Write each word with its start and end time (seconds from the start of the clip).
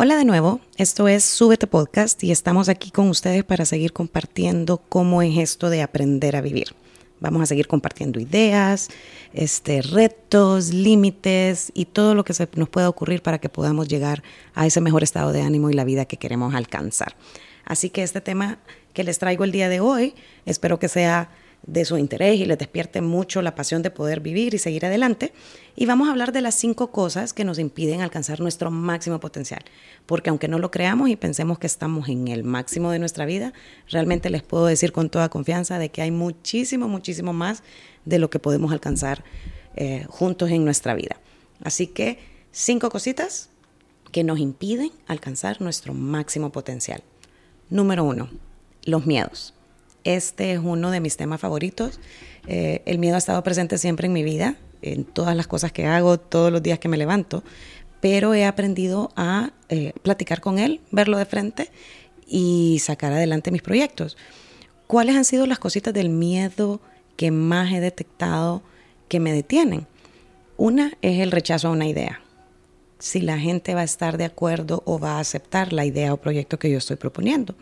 Hola 0.00 0.16
de 0.16 0.24
nuevo, 0.24 0.60
esto 0.76 1.08
es 1.08 1.24
Súbete 1.24 1.66
Podcast 1.66 2.22
y 2.22 2.30
estamos 2.30 2.68
aquí 2.68 2.92
con 2.92 3.08
ustedes 3.08 3.42
para 3.42 3.64
seguir 3.64 3.92
compartiendo 3.92 4.76
cómo 4.76 5.22
es 5.22 5.36
esto 5.38 5.70
de 5.70 5.82
aprender 5.82 6.36
a 6.36 6.40
vivir. 6.40 6.68
Vamos 7.18 7.42
a 7.42 7.46
seguir 7.46 7.66
compartiendo 7.66 8.20
ideas, 8.20 8.90
este, 9.32 9.82
retos, 9.82 10.72
límites 10.72 11.72
y 11.74 11.86
todo 11.86 12.14
lo 12.14 12.22
que 12.24 12.32
se 12.32 12.48
nos 12.54 12.68
pueda 12.68 12.88
ocurrir 12.88 13.22
para 13.22 13.40
que 13.40 13.48
podamos 13.48 13.88
llegar 13.88 14.22
a 14.54 14.66
ese 14.66 14.80
mejor 14.80 15.02
estado 15.02 15.32
de 15.32 15.42
ánimo 15.42 15.68
y 15.68 15.72
la 15.72 15.82
vida 15.82 16.04
que 16.04 16.16
queremos 16.16 16.54
alcanzar. 16.54 17.16
Así 17.64 17.90
que 17.90 18.04
este 18.04 18.20
tema 18.20 18.58
que 18.92 19.02
les 19.02 19.18
traigo 19.18 19.42
el 19.42 19.50
día 19.50 19.68
de 19.68 19.80
hoy, 19.80 20.14
espero 20.46 20.78
que 20.78 20.86
sea 20.86 21.28
de 21.66 21.84
su 21.84 21.98
interés 21.98 22.38
y 22.40 22.46
les 22.46 22.58
despierte 22.58 23.00
mucho 23.02 23.42
la 23.42 23.54
pasión 23.54 23.82
de 23.82 23.90
poder 23.90 24.20
vivir 24.20 24.54
y 24.54 24.58
seguir 24.58 24.86
adelante. 24.86 25.32
Y 25.76 25.86
vamos 25.86 26.08
a 26.08 26.12
hablar 26.12 26.32
de 26.32 26.40
las 26.40 26.54
cinco 26.54 26.90
cosas 26.90 27.32
que 27.32 27.44
nos 27.44 27.58
impiden 27.58 28.00
alcanzar 28.00 28.40
nuestro 28.40 28.70
máximo 28.70 29.20
potencial. 29.20 29.62
Porque 30.06 30.30
aunque 30.30 30.48
no 30.48 30.58
lo 30.58 30.70
creamos 30.70 31.10
y 31.10 31.16
pensemos 31.16 31.58
que 31.58 31.66
estamos 31.66 32.08
en 32.08 32.28
el 32.28 32.44
máximo 32.44 32.90
de 32.90 32.98
nuestra 32.98 33.26
vida, 33.26 33.52
realmente 33.88 34.30
les 34.30 34.42
puedo 34.42 34.66
decir 34.66 34.92
con 34.92 35.10
toda 35.10 35.28
confianza 35.28 35.78
de 35.78 35.90
que 35.90 36.02
hay 36.02 36.10
muchísimo, 36.10 36.88
muchísimo 36.88 37.32
más 37.32 37.62
de 38.04 38.18
lo 38.18 38.30
que 38.30 38.38
podemos 38.38 38.72
alcanzar 38.72 39.22
eh, 39.76 40.06
juntos 40.08 40.50
en 40.50 40.64
nuestra 40.64 40.94
vida. 40.94 41.20
Así 41.62 41.88
que 41.88 42.18
cinco 42.50 42.88
cositas 42.88 43.50
que 44.10 44.24
nos 44.24 44.38
impiden 44.38 44.90
alcanzar 45.06 45.60
nuestro 45.60 45.92
máximo 45.92 46.50
potencial. 46.50 47.02
Número 47.68 48.04
uno, 48.04 48.30
los 48.84 49.04
miedos. 49.04 49.54
Este 50.04 50.52
es 50.52 50.60
uno 50.62 50.90
de 50.90 51.00
mis 51.00 51.16
temas 51.16 51.40
favoritos. 51.40 52.00
Eh, 52.46 52.82
el 52.86 52.98
miedo 52.98 53.16
ha 53.16 53.18
estado 53.18 53.42
presente 53.42 53.78
siempre 53.78 54.06
en 54.06 54.12
mi 54.12 54.22
vida, 54.22 54.56
en 54.82 55.04
todas 55.04 55.36
las 55.36 55.46
cosas 55.46 55.72
que 55.72 55.86
hago, 55.86 56.18
todos 56.18 56.52
los 56.52 56.62
días 56.62 56.78
que 56.78 56.88
me 56.88 56.96
levanto, 56.96 57.42
pero 58.00 58.34
he 58.34 58.44
aprendido 58.44 59.10
a 59.16 59.50
eh, 59.68 59.92
platicar 60.02 60.40
con 60.40 60.58
él, 60.58 60.80
verlo 60.90 61.18
de 61.18 61.26
frente 61.26 61.70
y 62.26 62.78
sacar 62.80 63.12
adelante 63.12 63.50
mis 63.50 63.62
proyectos. 63.62 64.16
¿Cuáles 64.86 65.16
han 65.16 65.24
sido 65.24 65.46
las 65.46 65.58
cositas 65.58 65.92
del 65.92 66.08
miedo 66.08 66.80
que 67.16 67.30
más 67.30 67.72
he 67.72 67.80
detectado 67.80 68.62
que 69.08 69.20
me 69.20 69.32
detienen? 69.32 69.86
Una 70.56 70.92
es 71.02 71.20
el 71.20 71.30
rechazo 71.30 71.68
a 71.68 71.72
una 71.72 71.86
idea. 71.86 72.20
Si 72.98 73.20
la 73.20 73.38
gente 73.38 73.74
va 73.74 73.82
a 73.82 73.84
estar 73.84 74.16
de 74.16 74.24
acuerdo 74.24 74.82
o 74.86 74.98
va 74.98 75.16
a 75.16 75.20
aceptar 75.20 75.72
la 75.72 75.84
idea 75.84 76.12
o 76.12 76.16
proyecto 76.16 76.58
que 76.58 76.70
yo 76.70 76.78
estoy 76.78 76.96
proponiendo. 76.96 77.54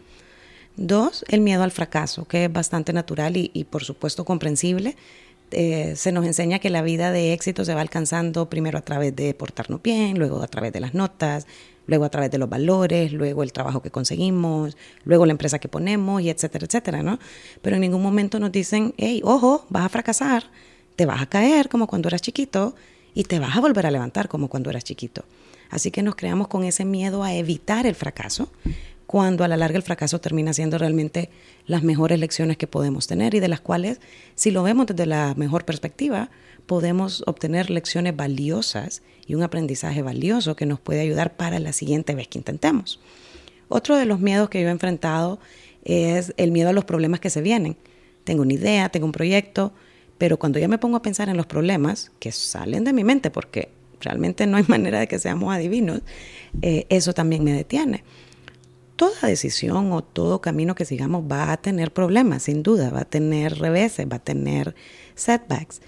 Dos, 0.76 1.24
el 1.28 1.40
miedo 1.40 1.62
al 1.62 1.70
fracaso, 1.70 2.26
que 2.26 2.44
es 2.44 2.52
bastante 2.52 2.92
natural 2.92 3.36
y, 3.36 3.64
por 3.64 3.82
supuesto 3.84 4.24
comprensible. 4.24 4.96
Eh, 5.52 5.94
se 5.96 6.12
nos 6.12 6.26
enseña 6.26 6.58
que 6.58 6.70
la 6.70 6.82
vida 6.82 7.12
de 7.12 7.32
éxito 7.32 7.64
se 7.64 7.74
va 7.74 7.80
alcanzando 7.80 8.50
primero 8.50 8.78
a 8.78 8.82
través 8.82 9.14
de 9.14 9.32
portarnos 9.32 9.80
bien, 9.80 10.18
luego 10.18 10.42
a 10.42 10.48
través 10.48 10.72
de 10.72 10.80
las 10.80 10.92
notas, 10.92 11.46
luego 11.86 12.04
a 12.04 12.10
través 12.10 12.30
de 12.30 12.38
los 12.38 12.48
valores, 12.48 13.12
luego 13.12 13.42
el 13.42 13.52
trabajo 13.52 13.80
que 13.80 13.90
conseguimos, 13.90 14.76
luego 15.04 15.24
la 15.24 15.32
empresa 15.32 15.58
que 15.58 15.68
ponemos 15.68 16.20
y 16.20 16.30
etcétera, 16.30 16.66
etcétera, 16.66 17.02
¿no? 17.02 17.18
Pero 17.62 17.76
en 17.76 17.82
ningún 17.82 18.02
momento 18.02 18.40
nos 18.40 18.52
dicen, 18.52 18.92
hey, 18.98 19.22
ojo, 19.24 19.64
vas 19.70 19.84
a 19.84 19.88
fracasar, 19.88 20.50
te 20.96 21.06
vas 21.06 21.22
a 21.22 21.26
caer 21.26 21.68
como 21.68 21.86
cuando 21.86 22.08
eras 22.08 22.22
chiquito 22.22 22.74
y 23.14 23.24
te 23.24 23.38
vas 23.38 23.56
a 23.56 23.60
volver 23.60 23.86
a 23.86 23.90
levantar 23.90 24.28
como 24.28 24.48
cuando 24.48 24.68
eras 24.70 24.84
chiquito. 24.84 25.24
Así 25.70 25.90
que 25.90 26.02
nos 26.02 26.16
creamos 26.16 26.48
con 26.48 26.64
ese 26.64 26.84
miedo 26.84 27.22
a 27.22 27.34
evitar 27.34 27.86
el 27.86 27.94
fracaso, 27.94 28.50
cuando 29.06 29.44
a 29.44 29.48
la 29.48 29.56
larga 29.56 29.76
el 29.76 29.82
fracaso 29.82 30.20
termina 30.20 30.52
siendo 30.52 30.78
realmente 30.78 31.30
las 31.66 31.82
mejores 31.82 32.18
lecciones 32.18 32.56
que 32.56 32.66
podemos 32.66 33.06
tener 33.06 33.34
y 33.34 33.40
de 33.40 33.48
las 33.48 33.60
cuales, 33.60 34.00
si 34.34 34.50
lo 34.50 34.62
vemos 34.62 34.86
desde 34.86 35.06
la 35.06 35.34
mejor 35.36 35.64
perspectiva, 35.64 36.30
podemos 36.66 37.22
obtener 37.26 37.70
lecciones 37.70 38.16
valiosas 38.16 39.02
y 39.26 39.34
un 39.34 39.42
aprendizaje 39.42 40.02
valioso 40.02 40.56
que 40.56 40.66
nos 40.66 40.80
puede 40.80 41.00
ayudar 41.00 41.36
para 41.36 41.60
la 41.60 41.72
siguiente 41.72 42.14
vez 42.14 42.26
que 42.26 42.38
intentemos. 42.38 43.00
Otro 43.68 43.96
de 43.96 44.06
los 44.06 44.20
miedos 44.20 44.48
que 44.48 44.60
yo 44.60 44.68
he 44.68 44.72
enfrentado 44.72 45.38
es 45.84 46.34
el 46.36 46.50
miedo 46.50 46.70
a 46.70 46.72
los 46.72 46.84
problemas 46.84 47.20
que 47.20 47.30
se 47.30 47.42
vienen. 47.42 47.76
Tengo 48.24 48.42
una 48.42 48.54
idea, 48.54 48.88
tengo 48.88 49.06
un 49.06 49.12
proyecto, 49.12 49.72
pero 50.18 50.36
cuando 50.36 50.58
ya 50.58 50.66
me 50.66 50.78
pongo 50.78 50.96
a 50.96 51.02
pensar 51.02 51.28
en 51.28 51.36
los 51.36 51.46
problemas 51.46 52.10
que 52.18 52.32
salen 52.32 52.82
de 52.82 52.92
mi 52.92 53.04
mente, 53.04 53.30
porque 53.30 53.68
realmente 54.00 54.48
no 54.48 54.56
hay 54.56 54.64
manera 54.68 54.98
de 54.98 55.06
que 55.06 55.20
seamos 55.20 55.54
adivinos, 55.54 56.00
eh, 56.62 56.86
eso 56.88 57.12
también 57.12 57.44
me 57.44 57.52
detiene 57.52 58.02
toda 58.96 59.28
decisión 59.28 59.92
o 59.92 60.02
todo 60.02 60.40
camino 60.40 60.74
que 60.74 60.84
sigamos 60.84 61.24
va 61.30 61.52
a 61.52 61.56
tener 61.58 61.92
problemas, 61.92 62.44
sin 62.44 62.62
duda, 62.62 62.90
va 62.90 63.02
a 63.02 63.04
tener 63.04 63.58
reveses, 63.58 64.06
va 64.10 64.16
a 64.16 64.24
tener 64.24 64.74
setbacks. 65.14 65.80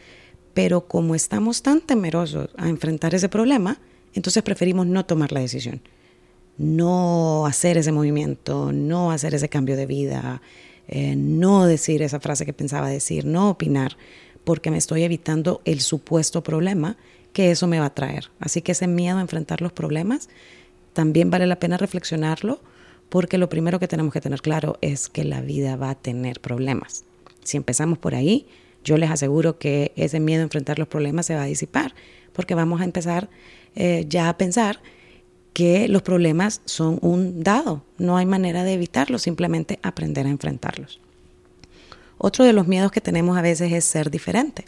Pero 0.55 0.87
como 0.87 1.15
estamos 1.15 1.63
tan 1.63 1.81
temerosos 1.81 2.51
a 2.57 2.69
enfrentar 2.69 3.15
ese 3.15 3.29
problema, 3.29 3.81
entonces 4.15 4.43
preferimos 4.43 4.87
no 4.87 5.07
tomar 5.07 5.33
la 5.33 5.41
decisión, 5.41 5.81
no 6.59 7.47
hacer 7.47 7.79
ese 7.79 7.93
movimiento, 7.93 8.73
no 8.73 9.11
hacer 9.11 9.35
ese 9.35 9.49
cambio 9.49 9.77
de 9.77 9.87
vida, 9.87 10.43
eh, 10.89 11.17
no 11.17 11.67
decir 11.67 12.03
esa 12.03 12.21
frase 12.21 12.45
que 12.45 12.53
pensaba 12.53 12.89
decir, 12.89 13.25
no 13.25 13.51
opinar, 13.51 13.97
porque 14.45 14.71
me 14.71 14.79
estoy 14.79 15.03
evitando 15.03 15.61
el 15.65 15.81
supuesto 15.81 16.43
problema 16.43 16.97
que 17.33 17.51
eso 17.51 17.67
me 17.67 17.79
va 17.79 17.87
a 17.87 17.95
traer. 17.95 18.31
Así 18.41 18.63
que 18.63 18.73
ese 18.73 18.87
miedo 18.87 19.19
a 19.19 19.21
enfrentar 19.21 19.61
los 19.63 19.73
problemas, 19.73 20.29
también 20.93 21.31
vale 21.31 21.47
la 21.47 21.61
pena 21.61 21.77
reflexionarlo 21.77 22.61
porque 23.09 23.39
lo 23.39 23.49
primero 23.49 23.79
que 23.79 23.89
tenemos 23.89 24.13
que 24.13 24.21
tener 24.21 24.41
claro 24.41 24.79
es 24.81 25.09
que 25.09 25.25
la 25.25 25.41
vida 25.41 25.77
va 25.77 25.91
a 25.91 25.95
tener 25.95 26.41
problemas. 26.41 27.05
Si 27.45 27.57
empezamos 27.57 27.99
por 27.99 28.15
ahí, 28.15 28.47
yo 28.85 28.97
les 28.97 29.11
aseguro 29.11 29.59
que 29.59 29.93
ese 29.97 30.21
miedo 30.21 30.41
a 30.41 30.45
enfrentar 30.45 30.79
los 30.79 30.89
problemas 30.89 31.27
se 31.27 31.35
va 31.35 31.43
a 31.43 31.47
disipar, 31.47 31.95
porque 32.33 32.55
vamos 32.55 32.81
a 32.81 32.85
empezar 32.85 33.29
eh, 33.75 34.05
ya 34.09 34.29
a 34.29 34.37
pensar 34.37 34.81
que 35.53 35.89
los 35.89 36.03
problemas 36.03 36.61
son 36.67 36.99
un 37.03 37.43
dado, 37.43 37.83
no 37.97 38.17
hay 38.17 38.27
manera 38.27 38.63
de 38.65 38.75
evitarlos, 38.75 39.23
simplemente 39.23 39.79
aprender 39.83 40.27
a 40.27 40.31
enfrentarlos. 40.31 41.01
Otro 42.19 42.45
de 42.45 42.53
los 42.53 42.67
miedos 42.67 42.93
que 42.93 43.01
tenemos 43.01 43.37
a 43.39 43.43
veces 43.43 43.73
es 43.73 43.85
ser 43.85 44.11
diferente. 44.11 44.65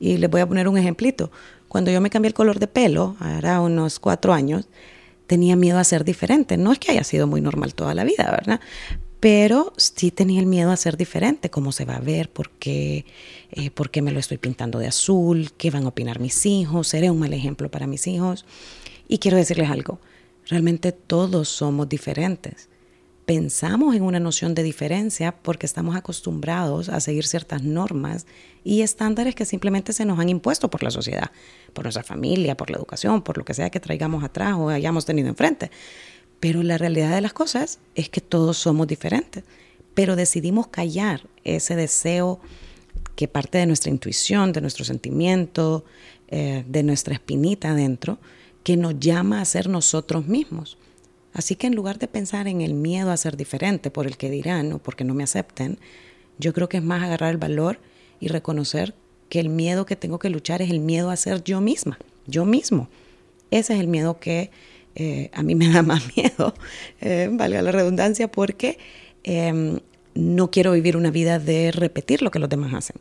Y 0.00 0.16
les 0.16 0.30
voy 0.30 0.40
a 0.40 0.46
poner 0.46 0.68
un 0.68 0.78
ejemplito. 0.78 1.30
Cuando 1.68 1.90
yo 1.90 2.00
me 2.00 2.10
cambié 2.10 2.28
el 2.28 2.34
color 2.34 2.58
de 2.58 2.66
pelo, 2.66 3.16
ahora 3.20 3.60
unos 3.60 3.98
cuatro 3.98 4.32
años, 4.32 4.66
tenía 5.28 5.54
miedo 5.54 5.78
a 5.78 5.84
ser 5.84 6.04
diferente. 6.04 6.56
No 6.56 6.72
es 6.72 6.80
que 6.80 6.90
haya 6.90 7.04
sido 7.04 7.28
muy 7.28 7.40
normal 7.40 7.74
toda 7.74 7.94
la 7.94 8.02
vida, 8.02 8.28
¿verdad? 8.30 8.60
Pero 9.20 9.72
sí 9.76 10.10
tenía 10.10 10.40
el 10.40 10.46
miedo 10.46 10.70
a 10.70 10.76
ser 10.76 10.96
diferente, 10.96 11.50
cómo 11.50 11.70
se 11.70 11.84
va 11.84 11.96
a 11.96 12.00
ver, 12.00 12.30
por 12.30 12.50
qué, 12.50 13.04
eh, 13.50 13.70
por 13.70 13.90
qué 13.90 14.00
me 14.00 14.10
lo 14.10 14.20
estoy 14.20 14.38
pintando 14.38 14.78
de 14.78 14.86
azul, 14.86 15.50
qué 15.56 15.70
van 15.70 15.84
a 15.84 15.88
opinar 15.88 16.18
mis 16.18 16.46
hijos, 16.46 16.88
seré 16.88 17.10
un 17.10 17.18
mal 17.18 17.32
ejemplo 17.32 17.70
para 17.70 17.86
mis 17.86 18.06
hijos. 18.06 18.46
Y 19.06 19.18
quiero 19.18 19.36
decirles 19.36 19.70
algo, 19.70 20.00
realmente 20.46 20.92
todos 20.92 21.48
somos 21.48 21.88
diferentes 21.88 22.68
pensamos 23.28 23.94
en 23.94 24.04
una 24.04 24.20
noción 24.20 24.54
de 24.54 24.62
diferencia 24.62 25.36
porque 25.42 25.66
estamos 25.66 25.94
acostumbrados 25.96 26.88
a 26.88 26.98
seguir 26.98 27.26
ciertas 27.26 27.62
normas 27.62 28.26
y 28.64 28.80
estándares 28.80 29.34
que 29.34 29.44
simplemente 29.44 29.92
se 29.92 30.06
nos 30.06 30.18
han 30.18 30.30
impuesto 30.30 30.70
por 30.70 30.82
la 30.82 30.90
sociedad, 30.90 31.30
por 31.74 31.84
nuestra 31.84 32.02
familia, 32.02 32.56
por 32.56 32.70
la 32.70 32.78
educación, 32.78 33.20
por 33.20 33.36
lo 33.36 33.44
que 33.44 33.52
sea 33.52 33.68
que 33.68 33.80
traigamos 33.80 34.24
atrás 34.24 34.54
o 34.56 34.70
hayamos 34.70 35.04
tenido 35.04 35.28
enfrente. 35.28 35.70
Pero 36.40 36.62
la 36.62 36.78
realidad 36.78 37.14
de 37.14 37.20
las 37.20 37.34
cosas 37.34 37.80
es 37.94 38.08
que 38.08 38.22
todos 38.22 38.56
somos 38.56 38.86
diferentes, 38.86 39.44
pero 39.92 40.16
decidimos 40.16 40.68
callar 40.68 41.20
ese 41.44 41.76
deseo 41.76 42.40
que 43.14 43.28
parte 43.28 43.58
de 43.58 43.66
nuestra 43.66 43.90
intuición, 43.90 44.54
de 44.54 44.62
nuestro 44.62 44.86
sentimiento, 44.86 45.84
eh, 46.28 46.64
de 46.66 46.82
nuestra 46.82 47.12
espinita 47.12 47.72
adentro, 47.72 48.20
que 48.64 48.78
nos 48.78 48.98
llama 48.98 49.42
a 49.42 49.44
ser 49.44 49.68
nosotros 49.68 50.26
mismos. 50.26 50.78
Así 51.38 51.54
que 51.54 51.68
en 51.68 51.76
lugar 51.76 52.00
de 52.00 52.08
pensar 52.08 52.48
en 52.48 52.62
el 52.62 52.74
miedo 52.74 53.12
a 53.12 53.16
ser 53.16 53.36
diferente 53.36 53.92
por 53.92 54.08
el 54.08 54.16
que 54.16 54.28
dirán 54.28 54.72
o 54.72 54.80
porque 54.80 55.04
no 55.04 55.14
me 55.14 55.22
acepten, 55.22 55.78
yo 56.36 56.52
creo 56.52 56.68
que 56.68 56.78
es 56.78 56.82
más 56.82 57.00
agarrar 57.00 57.30
el 57.30 57.36
valor 57.36 57.78
y 58.18 58.26
reconocer 58.26 58.92
que 59.28 59.38
el 59.38 59.48
miedo 59.48 59.86
que 59.86 59.94
tengo 59.94 60.18
que 60.18 60.30
luchar 60.30 60.62
es 60.62 60.70
el 60.70 60.80
miedo 60.80 61.10
a 61.10 61.16
ser 61.16 61.44
yo 61.44 61.60
misma, 61.60 61.96
yo 62.26 62.44
mismo. 62.44 62.88
Ese 63.52 63.74
es 63.74 63.78
el 63.78 63.86
miedo 63.86 64.18
que 64.18 64.50
eh, 64.96 65.30
a 65.32 65.44
mí 65.44 65.54
me 65.54 65.68
da 65.68 65.82
más 65.82 66.02
miedo, 66.16 66.54
eh, 67.00 67.28
valga 67.30 67.62
la 67.62 67.70
redundancia, 67.70 68.26
porque 68.26 68.76
em, 69.22 69.78
no 70.16 70.50
quiero 70.50 70.72
vivir 70.72 70.96
una 70.96 71.12
vida 71.12 71.38
de 71.38 71.70
repetir 71.70 72.20
lo 72.20 72.32
que 72.32 72.40
los 72.40 72.48
demás 72.48 72.74
hacen. 72.74 72.96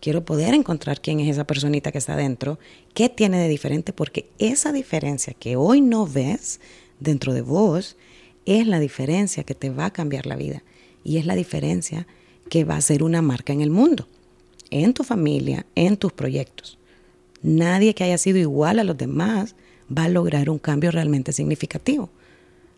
Quiero 0.00 0.24
poder 0.24 0.54
encontrar 0.54 1.00
quién 1.00 1.18
es 1.18 1.28
esa 1.28 1.44
personita 1.44 1.90
que 1.90 1.98
está 1.98 2.14
dentro, 2.14 2.60
qué 2.94 3.08
tiene 3.08 3.38
de 3.40 3.48
diferente, 3.48 3.92
porque 3.92 4.28
esa 4.38 4.70
diferencia 4.70 5.34
que 5.34 5.56
hoy 5.56 5.80
no 5.80 6.06
ves, 6.06 6.60
dentro 7.00 7.34
de 7.34 7.42
vos 7.42 7.96
es 8.46 8.66
la 8.66 8.80
diferencia 8.80 9.44
que 9.44 9.54
te 9.54 9.70
va 9.70 9.86
a 9.86 9.92
cambiar 9.92 10.26
la 10.26 10.36
vida 10.36 10.62
y 11.04 11.18
es 11.18 11.26
la 11.26 11.34
diferencia 11.34 12.06
que 12.48 12.64
va 12.64 12.76
a 12.76 12.80
ser 12.80 13.02
una 13.02 13.22
marca 13.22 13.52
en 13.52 13.60
el 13.60 13.70
mundo, 13.70 14.06
en 14.70 14.92
tu 14.92 15.04
familia, 15.04 15.66
en 15.74 15.96
tus 15.96 16.12
proyectos. 16.12 16.78
Nadie 17.42 17.94
que 17.94 18.04
haya 18.04 18.18
sido 18.18 18.38
igual 18.38 18.78
a 18.78 18.84
los 18.84 18.98
demás 18.98 19.54
va 19.96 20.04
a 20.04 20.08
lograr 20.08 20.50
un 20.50 20.58
cambio 20.58 20.90
realmente 20.90 21.32
significativo. 21.32 22.10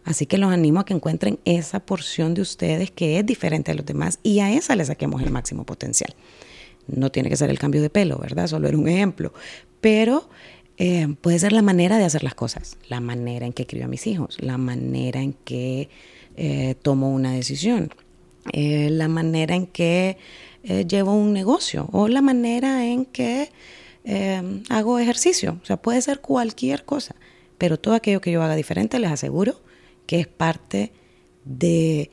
Así 0.05 0.27
que 0.27 0.39
los 0.39 0.53
animo 0.53 0.81
a 0.81 0.85
que 0.85 0.95
encuentren 0.95 1.39
esa 1.45 1.81
porción 1.81 2.35
de 2.35 2.43
ustedes 2.43 2.91
que 2.91 3.19
es 3.19 3.27
diferente 3.27 3.71
a 3.71 3.75
los 3.75 3.87
demás 3.87 4.19
y 4.23 4.41
a 4.41 4.53
esa 4.53 4.75
le 4.75 4.85
saquemos 4.85 5.23
el 5.23 5.31
máximo 5.31 5.65
potencial. 5.65 6.15
No 6.89 7.13
tiene 7.13 7.29
que 7.29 7.37
ser 7.37 7.51
el 7.51 7.59
cambio 7.59 7.81
de 7.81 7.91
pelo, 7.91 8.19
¿verdad? 8.19 8.49
Solo 8.49 8.69
era 8.69 8.77
un 8.77 8.89
ejemplo. 8.89 9.33
Pero 9.81 10.29
Eh, 10.79 11.15
puede 11.21 11.39
ser 11.39 11.53
la 11.53 11.63
manera 11.63 11.99
de 11.99 12.05
hacer 12.05 12.25
las 12.25 12.35
cosas, 12.35 12.77
la 12.89 13.01
manera 13.01 13.47
en 13.47 13.53
que 13.53 13.67
crío 13.67 13.85
a 13.85 13.89
mis 13.89 14.07
hijos, 14.07 14.39
la 14.41 14.59
manera 14.59 15.21
en 15.21 15.35
que 15.35 15.91
eh, 16.37 16.75
tomo 16.83 17.11
una 17.11 17.33
decisión, 17.33 17.91
eh, 18.53 18.89
la 18.91 19.09
manera 19.09 19.55
en 19.55 19.67
que 19.67 20.17
llevo 20.87 21.13
un 21.13 21.33
negocio 21.33 21.89
o 21.91 22.07
la 22.07 22.23
manera 22.23 22.87
en 22.87 23.05
que 23.05 23.51
hago 24.69 25.01
ejercicio. 25.01 25.59
O 25.61 25.67
sea, 25.67 25.77
puede 25.77 26.01
ser 26.03 26.21
cualquier 26.21 26.85
cosa, 26.85 27.17
pero 27.59 27.81
todo 27.81 27.95
aquello 27.95 28.21
que 28.21 28.31
yo 28.31 28.43
haga 28.45 28.55
diferente 28.55 29.01
les 29.01 29.11
aseguro 29.11 29.61
que 30.07 30.21
es 30.21 30.29
parte 30.29 30.93
de 31.45 32.11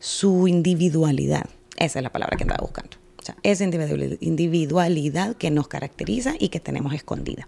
su 0.00 0.48
individualidad. 0.48 1.50
Esa 1.76 1.98
es 1.98 2.02
la 2.02 2.10
palabra 2.10 2.38
que 2.38 2.44
andaba 2.44 2.62
buscando. 2.62 2.96
O 3.18 3.22
sea, 3.22 3.36
esa 3.42 3.64
individualidad 3.64 5.36
que 5.36 5.50
nos 5.50 5.68
caracteriza 5.68 6.34
y 6.38 6.48
que 6.48 6.60
tenemos 6.60 6.94
escondida. 6.94 7.46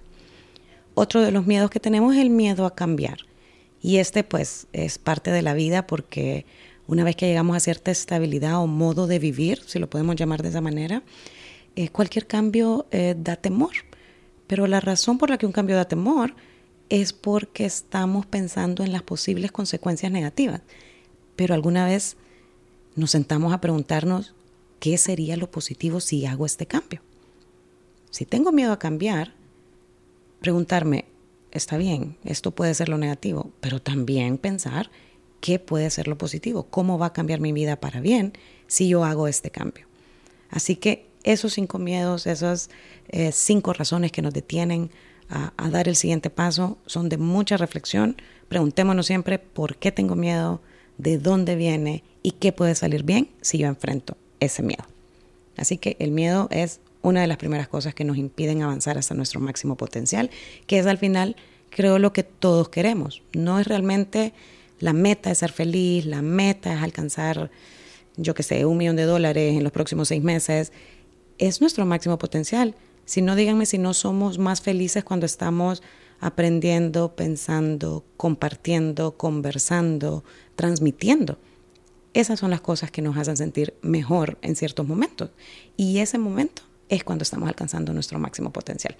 Otro 0.94 1.20
de 1.20 1.32
los 1.32 1.46
miedos 1.46 1.70
que 1.70 1.80
tenemos 1.80 2.14
es 2.14 2.22
el 2.22 2.30
miedo 2.30 2.66
a 2.66 2.74
cambiar. 2.74 3.18
Y 3.82 3.98
este 3.98 4.24
pues 4.24 4.66
es 4.72 4.98
parte 4.98 5.30
de 5.30 5.42
la 5.42 5.54
vida 5.54 5.86
porque 5.86 6.46
una 6.86 7.04
vez 7.04 7.16
que 7.16 7.26
llegamos 7.26 7.56
a 7.56 7.60
cierta 7.60 7.90
estabilidad 7.90 8.62
o 8.62 8.66
modo 8.66 9.06
de 9.06 9.18
vivir, 9.18 9.60
si 9.66 9.78
lo 9.78 9.90
podemos 9.90 10.16
llamar 10.16 10.42
de 10.42 10.50
esa 10.50 10.60
manera, 10.60 11.02
eh, 11.76 11.88
cualquier 11.88 12.26
cambio 12.26 12.86
eh, 12.92 13.14
da 13.18 13.36
temor. 13.36 13.72
Pero 14.46 14.66
la 14.66 14.80
razón 14.80 15.18
por 15.18 15.30
la 15.30 15.38
que 15.38 15.46
un 15.46 15.52
cambio 15.52 15.76
da 15.76 15.86
temor 15.86 16.34
es 16.88 17.12
porque 17.12 17.64
estamos 17.64 18.26
pensando 18.26 18.84
en 18.84 18.92
las 18.92 19.02
posibles 19.02 19.50
consecuencias 19.50 20.12
negativas. 20.12 20.60
Pero 21.36 21.54
alguna 21.54 21.86
vez 21.86 22.16
nos 22.94 23.10
sentamos 23.10 23.52
a 23.52 23.60
preguntarnos 23.60 24.34
qué 24.78 24.98
sería 24.98 25.36
lo 25.36 25.50
positivo 25.50 26.00
si 26.00 26.26
hago 26.26 26.46
este 26.46 26.66
cambio. 26.66 27.00
Si 28.10 28.26
tengo 28.26 28.52
miedo 28.52 28.72
a 28.72 28.78
cambiar, 28.78 29.34
preguntarme, 30.44 31.06
está 31.52 31.78
bien, 31.78 32.18
esto 32.22 32.50
puede 32.50 32.74
ser 32.74 32.90
lo 32.90 32.98
negativo, 32.98 33.50
pero 33.62 33.80
también 33.80 34.36
pensar 34.36 34.90
qué 35.40 35.58
puede 35.58 35.88
ser 35.88 36.06
lo 36.06 36.18
positivo, 36.18 36.64
cómo 36.64 36.98
va 36.98 37.06
a 37.06 37.12
cambiar 37.14 37.40
mi 37.40 37.52
vida 37.52 37.80
para 37.80 38.02
bien 38.02 38.34
si 38.66 38.86
yo 38.86 39.04
hago 39.04 39.26
este 39.26 39.48
cambio. 39.48 39.86
Así 40.50 40.76
que 40.76 41.06
esos 41.22 41.54
cinco 41.54 41.78
miedos, 41.78 42.26
esas 42.26 42.68
eh, 43.08 43.32
cinco 43.32 43.72
razones 43.72 44.12
que 44.12 44.20
nos 44.20 44.34
detienen 44.34 44.90
a, 45.30 45.54
a, 45.56 45.70
dar 45.70 45.88
el 45.88 45.96
siguiente 45.96 46.28
paso 46.28 46.76
son 46.84 47.08
de 47.08 47.16
mucha 47.16 47.56
reflexión. 47.56 48.14
Preguntémonos 48.50 49.06
siempre 49.06 49.38
por 49.38 49.76
qué 49.76 49.92
tengo 49.92 50.14
miedo, 50.14 50.60
de 50.98 51.16
dónde 51.16 51.56
viene 51.56 52.04
y 52.22 52.32
qué 52.32 52.52
puede 52.52 52.74
salir 52.74 53.02
bien 53.02 53.30
si 53.40 53.56
yo 53.56 53.66
enfrento 53.66 54.18
ese 54.40 54.62
miedo. 54.62 54.84
Así 55.56 55.78
que 55.78 55.96
el 56.00 56.10
miedo 56.10 56.48
es 56.50 56.80
una 57.04 57.20
de 57.20 57.26
las 57.26 57.36
primeras 57.36 57.68
cosas 57.68 57.94
que 57.94 58.02
nos 58.02 58.16
impiden 58.16 58.62
avanzar 58.62 58.96
hasta 58.96 59.14
nuestro 59.14 59.38
máximo 59.38 59.76
potencial, 59.76 60.30
que 60.66 60.78
es 60.78 60.86
al 60.86 60.96
final, 60.96 61.36
creo, 61.68 61.98
lo 61.98 62.14
que 62.14 62.22
todos 62.22 62.70
queremos. 62.70 63.22
No 63.34 63.60
es 63.60 63.68
realmente 63.68 64.32
la 64.80 64.94
meta 64.94 65.28
de 65.28 65.34
ser 65.34 65.52
feliz, 65.52 66.06
la 66.06 66.22
meta 66.22 66.72
es 66.72 66.82
alcanzar, 66.82 67.50
yo 68.16 68.34
qué 68.34 68.42
sé, 68.42 68.64
un 68.64 68.78
millón 68.78 68.96
de 68.96 69.04
dólares 69.04 69.54
en 69.54 69.62
los 69.62 69.70
próximos 69.70 70.08
seis 70.08 70.22
meses. 70.22 70.72
Es 71.36 71.60
nuestro 71.60 71.84
máximo 71.84 72.16
potencial. 72.16 72.74
Si 73.04 73.20
no, 73.20 73.36
díganme 73.36 73.66
si 73.66 73.76
no 73.76 73.92
somos 73.92 74.38
más 74.38 74.62
felices 74.62 75.04
cuando 75.04 75.26
estamos 75.26 75.82
aprendiendo, 76.20 77.14
pensando, 77.14 78.02
compartiendo, 78.16 79.18
conversando, 79.18 80.24
transmitiendo. 80.56 81.38
Esas 82.14 82.40
son 82.40 82.50
las 82.50 82.62
cosas 82.62 82.90
que 82.90 83.02
nos 83.02 83.18
hacen 83.18 83.36
sentir 83.36 83.74
mejor 83.82 84.38
en 84.40 84.56
ciertos 84.56 84.88
momentos. 84.88 85.32
Y 85.76 85.98
ese 85.98 86.16
momento 86.16 86.62
es 86.94 87.04
cuando 87.04 87.22
estamos 87.22 87.48
alcanzando 87.48 87.92
nuestro 87.92 88.18
máximo 88.18 88.52
potencial. 88.52 88.96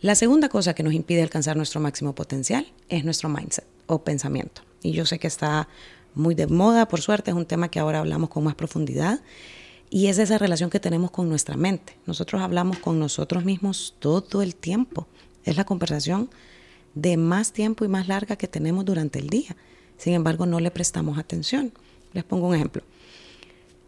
La 0.00 0.14
segunda 0.14 0.48
cosa 0.48 0.74
que 0.74 0.82
nos 0.82 0.92
impide 0.92 1.22
alcanzar 1.22 1.56
nuestro 1.56 1.80
máximo 1.80 2.14
potencial 2.14 2.66
es 2.88 3.04
nuestro 3.04 3.28
mindset 3.28 3.66
o 3.86 4.04
pensamiento. 4.04 4.62
Y 4.82 4.92
yo 4.92 5.06
sé 5.06 5.18
que 5.18 5.26
está 5.26 5.68
muy 6.14 6.34
de 6.34 6.46
moda, 6.46 6.88
por 6.88 7.00
suerte, 7.00 7.30
es 7.30 7.36
un 7.36 7.46
tema 7.46 7.70
que 7.70 7.78
ahora 7.78 8.00
hablamos 8.00 8.30
con 8.30 8.44
más 8.44 8.54
profundidad. 8.54 9.20
Y 9.88 10.08
es 10.08 10.18
esa 10.18 10.38
relación 10.38 10.70
que 10.70 10.80
tenemos 10.80 11.10
con 11.10 11.28
nuestra 11.28 11.56
mente. 11.56 11.96
Nosotros 12.06 12.42
hablamos 12.42 12.78
con 12.78 12.98
nosotros 12.98 13.44
mismos 13.44 13.94
todo 13.98 14.42
el 14.42 14.56
tiempo. 14.56 15.06
Es 15.44 15.56
la 15.56 15.64
conversación 15.64 16.28
de 16.94 17.16
más 17.16 17.52
tiempo 17.52 17.84
y 17.84 17.88
más 17.88 18.08
larga 18.08 18.36
que 18.36 18.48
tenemos 18.48 18.84
durante 18.84 19.18
el 19.18 19.28
día. 19.28 19.56
Sin 19.96 20.14
embargo, 20.14 20.44
no 20.44 20.60
le 20.60 20.70
prestamos 20.70 21.18
atención. 21.18 21.72
Les 22.12 22.24
pongo 22.24 22.48
un 22.48 22.54
ejemplo. 22.54 22.82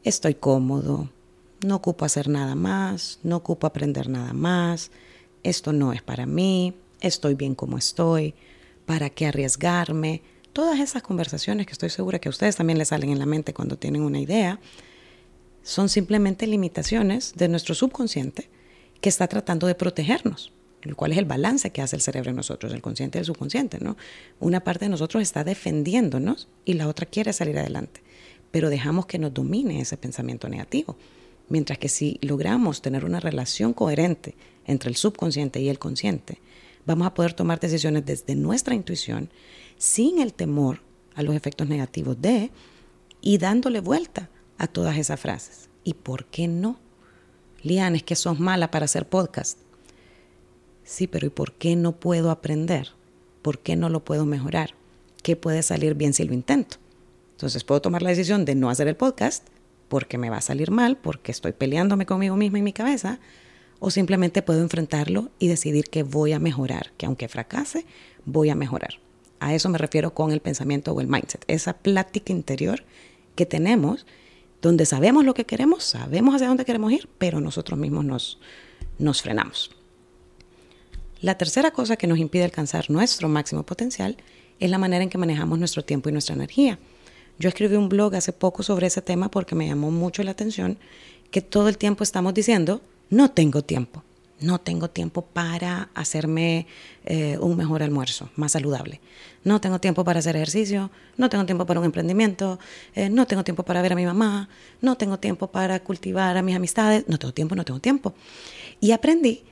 Estoy 0.05 0.35
cómodo, 0.35 1.11
no 1.61 1.77
ocupo 1.77 2.05
hacer 2.05 2.29
nada 2.29 2.55
más, 2.55 3.19
no 3.23 3.37
ocupo 3.37 3.67
aprender 3.67 4.09
nada 4.09 4.33
más, 4.33 4.91
esto 5.43 5.73
no 5.73 5.93
es 5.93 6.03
para 6.03 6.27
mí, 6.27 6.75
estoy 7.01 7.35
bien 7.35 7.55
como 7.55 7.79
estoy, 7.79 8.35
¿para 8.87 9.11
qué 9.11 9.27
arriesgarme? 9.27 10.23
Todas 10.53 10.81
esas 10.81 11.03
conversaciones 11.03 11.67
que 11.67 11.73
estoy 11.73 11.91
segura 11.91 12.19
que 12.19 12.29
a 12.29 12.31
ustedes 12.31 12.57
también 12.57 12.79
les 12.79 12.89
salen 12.89 13.11
en 13.11 13.19
la 13.19 13.27
mente 13.27 13.55
cuando 13.55 13.77
tienen 13.77 14.03
una 14.03 14.21
idea, 14.21 14.61
son 15.63 15.89
simplemente 15.89 16.47
limitaciones 16.47 17.35
de 17.37 17.49
nuestro 17.49 17.75
subconsciente 17.75 18.49
que 19.01 19.09
está 19.09 19.29
tratando 19.29 19.67
de 19.67 19.75
protegernos, 19.75 20.53
el 20.83 20.97
cual 20.97 21.13
es 21.13 21.19
el 21.19 21.25
balance 21.25 21.71
que 21.71 21.83
hace 21.83 21.97
el 21.97 22.03
cerebro 22.03 22.31
en 22.31 22.37
nosotros, 22.37 22.73
el 22.73 22.81
consciente 22.81 23.19
y 23.19 23.21
el 23.21 23.27
subconsciente, 23.27 23.79
¿no? 23.81 23.97
Una 24.41 24.61
parte 24.61 24.87
de 24.87 24.89
nosotros 24.89 25.23
está 25.23 25.45
defendiéndonos 25.45 26.49
y 26.65 26.75
la 26.75 26.89
otra 26.89 27.07
quiere 27.07 27.33
salir 27.33 27.59
adelante, 27.59 28.03
pero 28.51 28.71
dejamos 28.71 29.07
que 29.07 29.19
nos 29.19 29.35
domine 29.35 29.81
ese 29.81 29.97
pensamiento 29.97 30.49
negativo. 30.49 30.97
Mientras 31.49 31.79
que 31.79 31.89
si 31.89 32.19
logramos 32.23 32.83
tener 32.83 33.05
una 33.05 33.21
relación 33.21 33.73
coherente 33.73 34.35
entre 34.67 34.91
el 34.91 34.97
subconsciente 34.97 35.61
y 35.61 35.69
el 35.69 35.79
consciente, 35.79 36.41
vamos 36.85 37.07
a 37.07 37.15
poder 37.15 37.33
tomar 37.33 37.59
decisiones 37.59 38.05
desde 38.05 38.35
nuestra 38.35 38.75
intuición 38.75 39.31
sin 39.79 40.19
el 40.21 40.35
temor 40.35 40.81
a 41.15 41.23
los 41.23 41.35
efectos 41.35 41.69
negativos 41.69 42.21
de 42.21 42.51
y 43.21 43.39
dándole 43.39 43.81
vuelta 43.81 44.29
a 44.59 44.67
todas 44.67 44.99
esas 44.99 45.19
frases. 45.19 45.69
¿Y 45.85 45.95
por 45.95 46.27
qué 46.27 46.49
no? 46.49 46.79
Lian, 47.63 47.97
es 47.97 48.03
que 48.03 48.15
sos 48.15 48.39
mala 48.39 48.71
para 48.71 48.85
hacer 48.85 49.09
podcast. 49.09 49.59
Sí, 50.85 51.07
pero 51.07 51.27
¿y 51.27 51.31
por 51.31 51.53
qué 51.53 51.77
no 51.77 51.93
puedo 51.99 52.31
aprender? 52.31 52.91
¿Por 53.43 53.59
qué 53.59 53.77
no 53.77 53.89
lo 53.89 54.05
puedo 54.05 54.27
mejorar? 54.27 54.75
¿Qué 55.23 55.37
puede 55.37 55.63
salir 55.63 55.95
bien 55.95 56.15
si 56.15 56.25
lo 56.25 56.35
intento? 56.35 56.77
Entonces 57.33 57.65
puedo 57.65 57.81
tomar 57.81 58.03
la 58.03 58.11
decisión 58.11 58.45
de 58.45 58.55
no 58.55 58.71
hacer 58.71 58.89
el 58.89 58.97
podcast 58.97 59.47
porque 59.89 60.19
me 60.19 60.31
va 60.31 60.39
a 60.39 60.43
salir 60.43 60.71
mal, 60.71 60.97
porque 60.97 61.33
estoy 61.33 61.53
peleándome 61.53 62.07
conmigo 62.07 62.37
misma 62.37 62.59
en 62.59 62.65
mi 62.65 62.73
cabeza, 62.73 63.19
o 63.81 63.91
simplemente 63.91 64.43
puedo 64.43 64.61
enfrentarlo 64.61 65.31
y 65.39 65.49
decidir 65.49 65.87
que 65.89 66.03
voy 66.03 66.33
a 66.33 66.39
mejorar, 66.39 66.93
que 66.97 67.07
aunque 67.07 67.29
fracase, 67.29 67.87
voy 68.25 68.51
a 68.51 68.55
mejorar. 68.55 68.95
A 69.41 69.55
eso 69.55 69.69
me 69.69 69.79
refiero 69.79 70.15
con 70.15 70.33
el 70.33 70.41
pensamiento 70.41 70.93
o 70.93 71.01
el 71.01 71.07
mindset, 71.07 71.45
esa 71.47 71.75
plática 71.75 72.33
interior 72.33 72.85
que 73.37 73.47
tenemos 73.47 74.05
donde 74.61 74.87
sabemos 74.87 75.25
lo 75.25 75.35
que 75.35 75.45
queremos, 75.45 75.85
sabemos 75.85 76.35
hacia 76.35 76.49
dónde 76.49 76.65
queremos 76.65 76.93
ir, 76.93 77.09
pero 77.19 77.41
nosotros 77.41 77.79
mismos 77.79 78.05
nos, 78.05 78.41
nos 78.99 79.23
frenamos. 79.23 79.71
La 81.21 81.37
tercera 81.37 81.71
cosa 81.71 81.97
que 81.97 82.07
nos 82.07 82.19
impide 82.19 82.45
alcanzar 82.45 82.91
nuestro 82.91 83.29
máximo 83.29 83.65
potencial 83.65 84.17
es 84.61 84.71
la 84.71 84.79
manera 84.79 85.05
en 85.05 85.11
que 85.11 85.19
manejamos 85.19 85.59
nuestro 85.59 85.85
tiempo 85.85 86.09
y 86.09 86.13
nuestra 86.13 86.35
energía. 86.35 86.79
Yo 87.39 87.49
escribí 87.49 87.77
un 87.77 87.89
blog 87.89 88.17
hace 88.17 88.33
poco 88.33 88.63
sobre 88.63 88.89
ese 88.89 89.01
tema 89.01 89.31
porque 89.31 89.55
me 89.55 89.69
llamó 89.69 89.91
mucho 89.91 90.23
la 90.25 90.33
atención 90.33 90.77
que 91.31 91.41
todo 91.41 91.69
el 91.69 91.79
tiempo 91.79 92.03
estamos 92.03 92.35
diciendo, 92.35 92.81
no 93.11 93.31
tengo 93.31 93.63
tiempo, 93.63 94.03
no 94.41 94.59
tengo 94.59 94.91
tiempo 94.91 95.23
para 95.23 95.89
hacerme 95.95 96.67
eh, 97.05 97.39
un 97.41 97.57
mejor 97.57 97.83
almuerzo, 97.83 98.29
más 98.35 98.53
saludable. 98.53 99.01
No 99.45 99.61
tengo 99.61 99.79
tiempo 99.79 100.05
para 100.05 100.19
hacer 100.19 100.35
ejercicio, 100.35 100.91
no 101.17 101.29
tengo 101.29 101.47
tiempo 101.47 101.65
para 101.65 101.79
un 101.79 101.87
emprendimiento, 101.87 102.59
eh, 102.95 103.09
no 103.09 103.27
tengo 103.27 103.45
tiempo 103.45 103.63
para 103.63 103.83
ver 103.83 103.93
a 103.93 103.97
mi 103.97 104.05
mamá, 104.05 104.49
no 104.81 104.97
tengo 104.97 105.19
tiempo 105.19 105.47
para 105.47 105.79
cultivar 105.81 106.37
a 106.37 106.43
mis 106.43 106.57
amistades, 106.57 107.05
no 107.07 107.19
tengo 107.19 107.33
tiempo, 107.33 107.55
no 107.55 107.65
tengo 107.65 107.79
tiempo. 107.79 108.15
Y 108.81 108.91
aprendí 108.91 109.45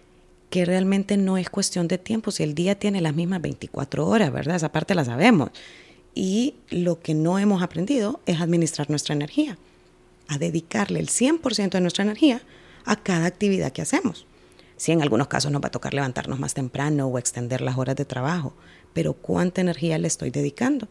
que 0.50 0.64
realmente 0.64 1.16
no 1.16 1.38
es 1.38 1.50
cuestión 1.50 1.86
de 1.86 1.98
tiempo, 1.98 2.32
si 2.32 2.42
el 2.42 2.54
día 2.54 2.76
tiene 2.78 3.00
las 3.00 3.14
mismas 3.14 3.42
24 3.42 4.06
horas, 4.06 4.32
¿verdad? 4.32 4.56
Esa 4.56 4.72
parte 4.72 4.94
la 4.94 5.04
sabemos 5.04 5.50
y 6.16 6.54
lo 6.70 6.98
que 6.98 7.14
no 7.14 7.38
hemos 7.38 7.62
aprendido 7.62 8.20
es 8.24 8.40
administrar 8.40 8.88
nuestra 8.88 9.14
energía, 9.14 9.58
a 10.28 10.38
dedicarle 10.38 10.98
el 10.98 11.08
100% 11.08 11.70
de 11.70 11.80
nuestra 11.82 12.04
energía 12.04 12.40
a 12.86 12.96
cada 12.96 13.26
actividad 13.26 13.70
que 13.70 13.82
hacemos. 13.82 14.26
Si 14.78 14.92
en 14.92 15.02
algunos 15.02 15.28
casos 15.28 15.52
nos 15.52 15.62
va 15.62 15.68
a 15.68 15.70
tocar 15.70 15.92
levantarnos 15.92 16.40
más 16.40 16.54
temprano 16.54 17.06
o 17.06 17.18
extender 17.18 17.60
las 17.60 17.76
horas 17.76 17.96
de 17.96 18.06
trabajo, 18.06 18.54
pero 18.94 19.12
¿cuánta 19.12 19.60
energía 19.60 19.98
le 19.98 20.08
estoy 20.08 20.30
dedicando? 20.30 20.88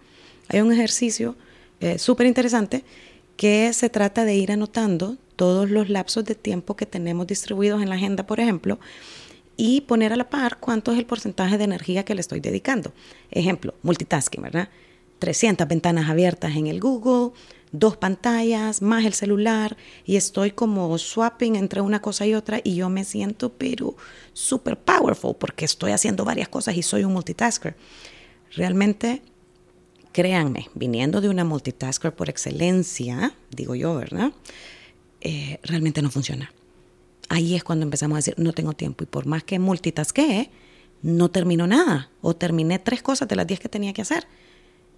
Hay 0.47 0.61
un 0.61 0.71
ejercicio 0.71 1.35
eh, 1.79 1.97
súper 1.97 2.27
interesante 2.27 2.83
que 3.35 3.73
se 3.73 3.89
trata 3.89 4.25
de 4.25 4.35
ir 4.35 4.51
anotando 4.51 5.17
todos 5.35 5.71
los 5.71 5.89
lapsos 5.89 6.23
de 6.23 6.35
tiempo 6.35 6.75
que 6.75 6.85
tenemos 6.85 7.25
distribuidos 7.25 7.81
en 7.81 7.89
la 7.89 7.95
agenda, 7.95 8.27
por 8.27 8.39
ejemplo, 8.39 8.79
y 9.57 9.81
poner 9.81 10.13
a 10.13 10.17
la 10.17 10.29
par 10.29 10.59
cuánto 10.59 10.91
es 10.91 10.99
el 10.99 11.07
porcentaje 11.07 11.57
de 11.57 11.63
energía 11.63 12.05
que 12.05 12.13
le 12.13 12.21
estoy 12.21 12.41
dedicando. 12.41 12.93
Ejemplo, 13.31 13.73
multitasking, 13.81 14.43
¿verdad? 14.43 14.69
300 15.19 15.67
ventanas 15.67 16.09
abiertas 16.09 16.55
en 16.55 16.67
el 16.67 16.79
Google, 16.79 17.31
dos 17.71 17.97
pantallas, 17.97 18.81
más 18.81 19.05
el 19.05 19.13
celular, 19.13 19.77
y 20.05 20.15
estoy 20.15 20.51
como 20.51 20.97
swapping 20.97 21.55
entre 21.55 21.81
una 21.81 22.01
cosa 22.01 22.25
y 22.25 22.33
otra, 22.33 22.61
y 22.63 22.75
yo 22.75 22.89
me 22.89 23.03
siento, 23.03 23.53
pero 23.53 23.95
súper 24.33 24.77
powerful, 24.77 25.35
porque 25.35 25.65
estoy 25.65 25.91
haciendo 25.91 26.25
varias 26.25 26.49
cosas 26.49 26.75
y 26.75 26.83
soy 26.83 27.03
un 27.03 27.13
multitasker. 27.13 27.75
Realmente, 28.51 29.21
créanme, 30.11 30.69
viniendo 30.73 31.21
de 31.21 31.29
una 31.29 31.43
multitasker 31.43 32.13
por 32.15 32.29
excelencia, 32.29 33.33
digo 33.51 33.75
yo, 33.75 33.95
¿verdad? 33.95 34.31
Eh, 35.21 35.59
realmente 35.63 36.01
no 36.01 36.11
funciona. 36.11 36.53
Ahí 37.27 37.55
es 37.55 37.63
cuando 37.63 37.83
empezamos 37.83 38.15
a 38.15 38.19
decir, 38.19 38.35
no 38.37 38.53
tengo 38.53 38.73
tiempo, 38.73 39.03
y 39.03 39.07
por 39.07 39.25
más 39.25 39.43
que 39.43 39.59
multitaské, 39.59 40.49
no 41.01 41.29
termino 41.29 41.67
nada, 41.67 42.09
o 42.21 42.35
terminé 42.35 42.79
tres 42.79 43.01
cosas 43.01 43.27
de 43.27 43.35
las 43.35 43.47
diez 43.47 43.59
que 43.59 43.69
tenía 43.69 43.93
que 43.93 44.01
hacer 44.01 44.27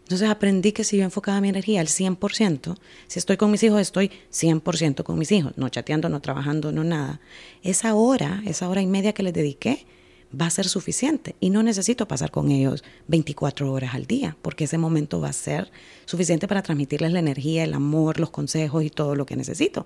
entonces 0.08 0.30
aprendí 0.30 0.72
que 0.72 0.86
si 0.86 0.96
yo 0.96 1.04
enfocaba 1.04 1.42
mi 1.42 1.50
energía 1.50 1.82
al 1.82 1.88
100%, 1.88 2.78
si 3.08 3.20
estoy 3.20 3.36
con 3.36 3.52
mis 3.52 3.62
hijos, 3.64 3.82
estoy 3.82 4.10
100% 4.32 5.04
con 5.04 5.20
mis 5.20 5.34
hijos, 5.34 5.52
no 5.58 5.68
chateando, 5.68 6.08
no 6.08 6.22
trabajando, 6.22 6.72
no 6.72 6.86
nada. 6.86 7.20
Esa 7.62 7.94
hora, 7.94 8.42
esa 8.46 8.70
hora 8.70 8.82
y 8.82 8.88
media 8.88 9.12
que 9.12 9.22
les 9.22 9.34
dediqué, 9.34 9.86
va 10.34 10.46
a 10.46 10.50
ser 10.50 10.70
suficiente 10.70 11.36
y 11.42 11.50
no 11.50 11.62
necesito 11.62 12.08
pasar 12.08 12.32
con 12.32 12.52
ellos 12.52 12.86
24 13.08 13.70
horas 13.70 13.96
al 13.96 14.06
día, 14.06 14.38
porque 14.42 14.64
ese 14.64 14.78
momento 14.78 15.20
va 15.20 15.28
a 15.28 15.34
ser 15.34 15.70
suficiente 16.06 16.48
para 16.48 16.62
transmitirles 16.62 17.12
la 17.12 17.20
energía, 17.20 17.66
el 17.66 17.74
amor, 17.74 18.18
los 18.18 18.30
consejos 18.30 18.86
y 18.86 18.90
todo 18.90 19.14
lo 19.14 19.26
que 19.26 19.36
necesito. 19.36 19.86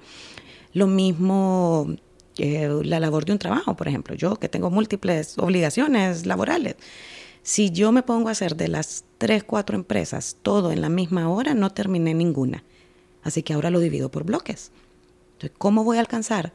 Lo 0.74 0.86
mismo 0.86 1.96
eh, 2.38 2.70
la 2.84 3.00
labor 3.00 3.26
de 3.26 3.32
un 3.32 3.40
trabajo, 3.40 3.76
por 3.76 3.88
ejemplo, 3.88 4.14
yo 4.14 4.36
que 4.36 4.50
tengo 4.50 4.70
múltiples 4.70 5.40
obligaciones 5.40 6.28
laborales 6.28 6.76
si 7.44 7.72
yo 7.72 7.92
me 7.92 8.04
pongo 8.04 8.30
a 8.30 8.34
hacer 8.34 8.56
de 8.56 8.68
las 8.68 9.04
tres, 9.18 9.44
cuatro 9.44 9.76
empresas 9.76 10.38
todo 10.42 10.72
en 10.72 10.82
la 10.82 10.90
misma 10.90 11.30
hora, 11.30 11.54
no 11.54 11.72
terminé 11.72 12.14
ninguna. 12.14 12.64
Así 13.24 13.44
que 13.44 13.54
ahora 13.54 13.70
lo 13.70 13.80
divido 13.80 14.10
por 14.10 14.24
bloques. 14.24 14.72
Entonces, 15.34 15.58
¿cómo 15.58 15.84
voy 15.84 15.98
a 15.98 16.02
alcanzar 16.02 16.54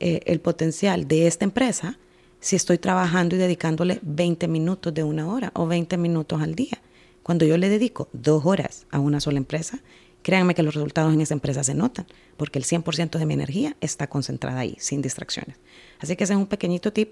eh, 0.00 0.20
el 0.26 0.40
potencial 0.40 1.06
de 1.06 1.26
esta 1.26 1.44
empresa 1.44 1.98
si 2.40 2.56
estoy 2.56 2.78
trabajando 2.78 3.36
y 3.36 3.38
dedicándole 3.38 3.98
20 4.02 4.48
minutos 4.48 4.92
de 4.92 5.04
una 5.04 5.26
hora 5.26 5.52
o 5.54 5.66
20 5.66 5.96
minutos 5.98 6.40
al 6.40 6.54
día? 6.54 6.80
Cuando 7.22 7.44
yo 7.44 7.56
le 7.56 7.68
dedico 7.68 8.08
dos 8.12 8.44
horas 8.46 8.86
a 8.90 8.98
una 8.98 9.20
sola 9.20 9.38
empresa, 9.38 9.80
créanme 10.22 10.54
que 10.54 10.62
los 10.62 10.74
resultados 10.74 11.12
en 11.12 11.20
esa 11.20 11.34
empresa 11.34 11.62
se 11.62 11.74
notan, 11.74 12.06
porque 12.36 12.58
el 12.58 12.64
100% 12.64 13.18
de 13.18 13.26
mi 13.26 13.34
energía 13.34 13.76
está 13.80 14.06
concentrada 14.06 14.60
ahí, 14.60 14.76
sin 14.78 15.02
distracciones. 15.02 15.56
Así 16.00 16.16
que 16.16 16.24
ese 16.24 16.32
es 16.32 16.38
un 16.38 16.46
pequeñito 16.46 16.92
tip 16.92 17.10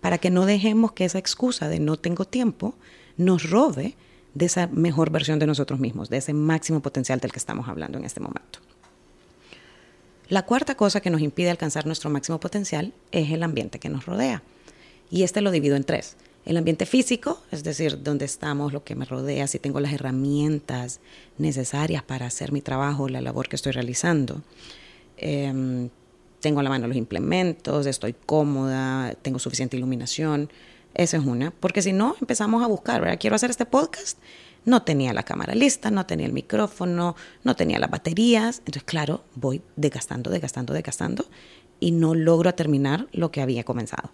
para 0.00 0.18
que 0.18 0.30
no 0.30 0.46
dejemos 0.46 0.92
que 0.92 1.04
esa 1.04 1.18
excusa 1.18 1.68
de 1.68 1.80
no 1.80 1.96
tengo 1.96 2.24
tiempo 2.24 2.74
nos 3.16 3.48
robe 3.48 3.96
de 4.34 4.46
esa 4.46 4.66
mejor 4.68 5.10
versión 5.10 5.38
de 5.38 5.46
nosotros 5.46 5.80
mismos, 5.80 6.08
de 6.08 6.18
ese 6.18 6.32
máximo 6.32 6.80
potencial 6.80 7.20
del 7.20 7.32
que 7.32 7.38
estamos 7.38 7.68
hablando 7.68 7.98
en 7.98 8.04
este 8.04 8.20
momento. 8.20 8.60
La 10.28 10.46
cuarta 10.46 10.76
cosa 10.76 11.00
que 11.00 11.10
nos 11.10 11.20
impide 11.20 11.50
alcanzar 11.50 11.86
nuestro 11.86 12.08
máximo 12.08 12.38
potencial 12.38 12.92
es 13.10 13.32
el 13.32 13.42
ambiente 13.42 13.80
que 13.80 13.88
nos 13.88 14.06
rodea. 14.06 14.42
Y 15.10 15.24
este 15.24 15.40
lo 15.40 15.50
divido 15.50 15.74
en 15.74 15.82
tres. 15.82 16.16
El 16.44 16.56
ambiente 16.56 16.86
físico, 16.86 17.42
es 17.50 17.64
decir, 17.64 18.02
donde 18.02 18.24
estamos, 18.24 18.72
lo 18.72 18.84
que 18.84 18.94
me 18.94 19.04
rodea, 19.04 19.48
si 19.48 19.58
tengo 19.58 19.80
las 19.80 19.92
herramientas 19.92 21.00
necesarias 21.36 22.02
para 22.04 22.26
hacer 22.26 22.52
mi 22.52 22.62
trabajo, 22.62 23.08
la 23.08 23.20
labor 23.20 23.48
que 23.48 23.56
estoy 23.56 23.72
realizando. 23.72 24.42
Em, 25.16 25.90
tengo 26.40 26.60
a 26.60 26.62
la 26.62 26.70
mano 26.70 26.88
los 26.88 26.96
implementos, 26.96 27.86
estoy 27.86 28.14
cómoda, 28.14 29.14
tengo 29.22 29.38
suficiente 29.38 29.76
iluminación. 29.76 30.50
Esa 30.94 31.18
es 31.18 31.24
una. 31.24 31.50
Porque 31.52 31.82
si 31.82 31.92
no, 31.92 32.16
empezamos 32.20 32.64
a 32.64 32.66
buscar, 32.66 33.00
¿verdad? 33.00 33.18
Quiero 33.20 33.36
hacer 33.36 33.50
este 33.50 33.66
podcast. 33.66 34.18
No 34.64 34.82
tenía 34.82 35.12
la 35.12 35.22
cámara 35.22 35.54
lista, 35.54 35.90
no 35.90 36.04
tenía 36.06 36.26
el 36.26 36.32
micrófono, 36.32 37.16
no 37.44 37.56
tenía 37.56 37.78
las 37.78 37.90
baterías. 37.90 38.58
Entonces, 38.58 38.82
claro, 38.82 39.24
voy 39.34 39.62
desgastando, 39.76 40.30
desgastando, 40.30 40.74
desgastando 40.74 41.26
y 41.78 41.92
no 41.92 42.14
logro 42.14 42.54
terminar 42.54 43.06
lo 43.12 43.30
que 43.30 43.40
había 43.40 43.64
comenzado. 43.64 44.10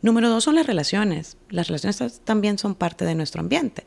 Número 0.00 0.30
dos 0.30 0.44
son 0.44 0.54
las 0.54 0.66
relaciones. 0.66 1.36
Las 1.50 1.68
relaciones 1.68 2.20
también 2.24 2.58
son 2.58 2.74
parte 2.74 3.04
de 3.04 3.14
nuestro 3.14 3.40
ambiente. 3.40 3.84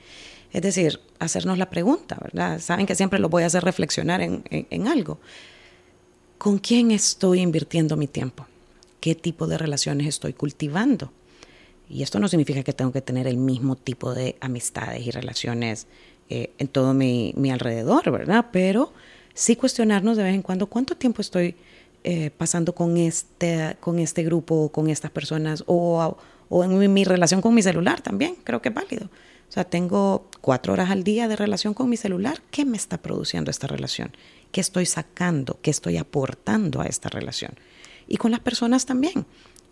Es 0.53 0.61
decir, 0.61 1.01
hacernos 1.19 1.57
la 1.57 1.69
pregunta, 1.69 2.17
¿verdad? 2.21 2.59
Saben 2.59 2.85
que 2.85 2.95
siempre 2.95 3.19
lo 3.19 3.27
voy 3.27 3.43
a 3.43 3.47
hacer 3.47 3.63
reflexionar 3.63 4.21
en 4.21 4.87
algo. 4.87 5.19
¿Con 6.37 6.59
quién 6.59 6.91
estoy 6.91 7.39
invirtiendo 7.39 7.95
mi 7.95 8.07
tiempo? 8.07 8.45
¿Qué 8.99 9.15
tipo 9.15 9.47
de 9.47 9.57
relaciones 9.57 10.07
estoy 10.07 10.33
cultivando? 10.33 11.11
Y 11.89 12.03
esto 12.03 12.19
no 12.19 12.27
significa 12.27 12.63
que 12.63 12.73
tengo 12.73 12.91
que 12.91 13.01
tener 13.01 13.27
el 13.27 13.37
mismo 13.37 13.75
tipo 13.75 14.13
de 14.13 14.35
amistades 14.41 15.05
y 15.05 15.11
relaciones 15.11 15.87
eh, 16.29 16.51
en 16.57 16.67
todo 16.67 16.93
mi, 16.93 17.33
alrededor, 17.51 18.11
¿verdad? 18.11 18.47
Pero 18.51 18.91
sí 19.33 19.55
cuestionarnos 19.55 20.17
de 20.17 20.23
vez 20.23 20.33
en 20.33 20.41
cuando 20.41 20.67
cuánto 20.67 20.97
tiempo 20.97 21.21
estoy 21.21 21.55
eh, 22.03 22.31
pasando 22.31 22.75
con 22.75 22.97
este, 22.97 23.77
con 23.79 23.99
este 23.99 24.23
grupo, 24.23 24.69
con 24.69 24.89
estas 24.89 25.11
personas, 25.11 25.63
o, 25.67 26.17
o 26.49 26.63
en 26.63 26.93
mi 26.93 27.03
relación 27.03 27.41
con 27.41 27.53
mi 27.53 27.61
celular 27.61 28.01
también, 28.01 28.35
creo 28.43 28.61
que 28.61 28.69
es 28.69 28.75
válido. 28.75 29.09
O 29.47 29.51
sea, 29.51 29.63
tengo 29.63 30.27
cuatro 30.41 30.73
horas 30.73 30.89
al 30.89 31.03
día 31.03 31.27
de 31.27 31.35
relación 31.35 31.73
con 31.73 31.89
mi 31.89 31.97
celular. 31.97 32.41
¿Qué 32.51 32.65
me 32.65 32.77
está 32.77 32.97
produciendo 32.97 33.51
esta 33.51 33.67
relación? 33.67 34.11
¿Qué 34.55 34.61
estoy 34.61 34.85
sacando? 34.85 35.59
¿Qué 35.61 35.69
estoy 35.69 35.97
aportando 35.97 36.79
a 36.79 36.85
esta 36.85 37.09
relación? 37.09 37.55
Y 38.07 38.15
con 38.15 38.31
las 38.31 38.39
personas 38.39 38.85
también. 38.85 39.25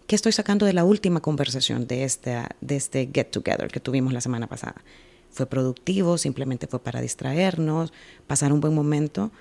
¿Qué 0.07 0.15
estoy 0.17 0.33
sacando 0.33 0.65
de 0.65 0.73
la 0.73 0.83
última 0.83 1.21
conversación 1.21 1.87
de 1.87 2.03
este, 2.03 2.37
de 2.59 2.75
este 2.75 3.09
get 3.13 3.31
together 3.31 3.69
que 3.69 3.79
tuvimos 3.79 4.11
la 4.11 4.19
semana 4.19 4.47
pasada? 4.47 4.75
¿Fue 5.31 5.45
productivo? 5.45 6.17
¿Simplemente 6.17 6.67
fue 6.67 6.83
para 6.83 6.99
distraernos? 6.99 7.93
¿Pasar 8.27 8.51
un 8.51 8.59
buen 8.59 8.75
momento? 8.75 9.31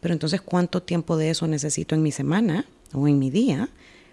Pero 0.00 0.12
entonces, 0.12 0.42
¿cuánto 0.42 0.82
tiempo 0.82 1.16
de 1.16 1.30
eso 1.30 1.46
necesito 1.46 1.94
en 1.94 2.02
mi 2.02 2.12
semana 2.12 2.66
o 2.92 3.08
en 3.08 3.18
mi 3.18 3.30
día 3.30 3.70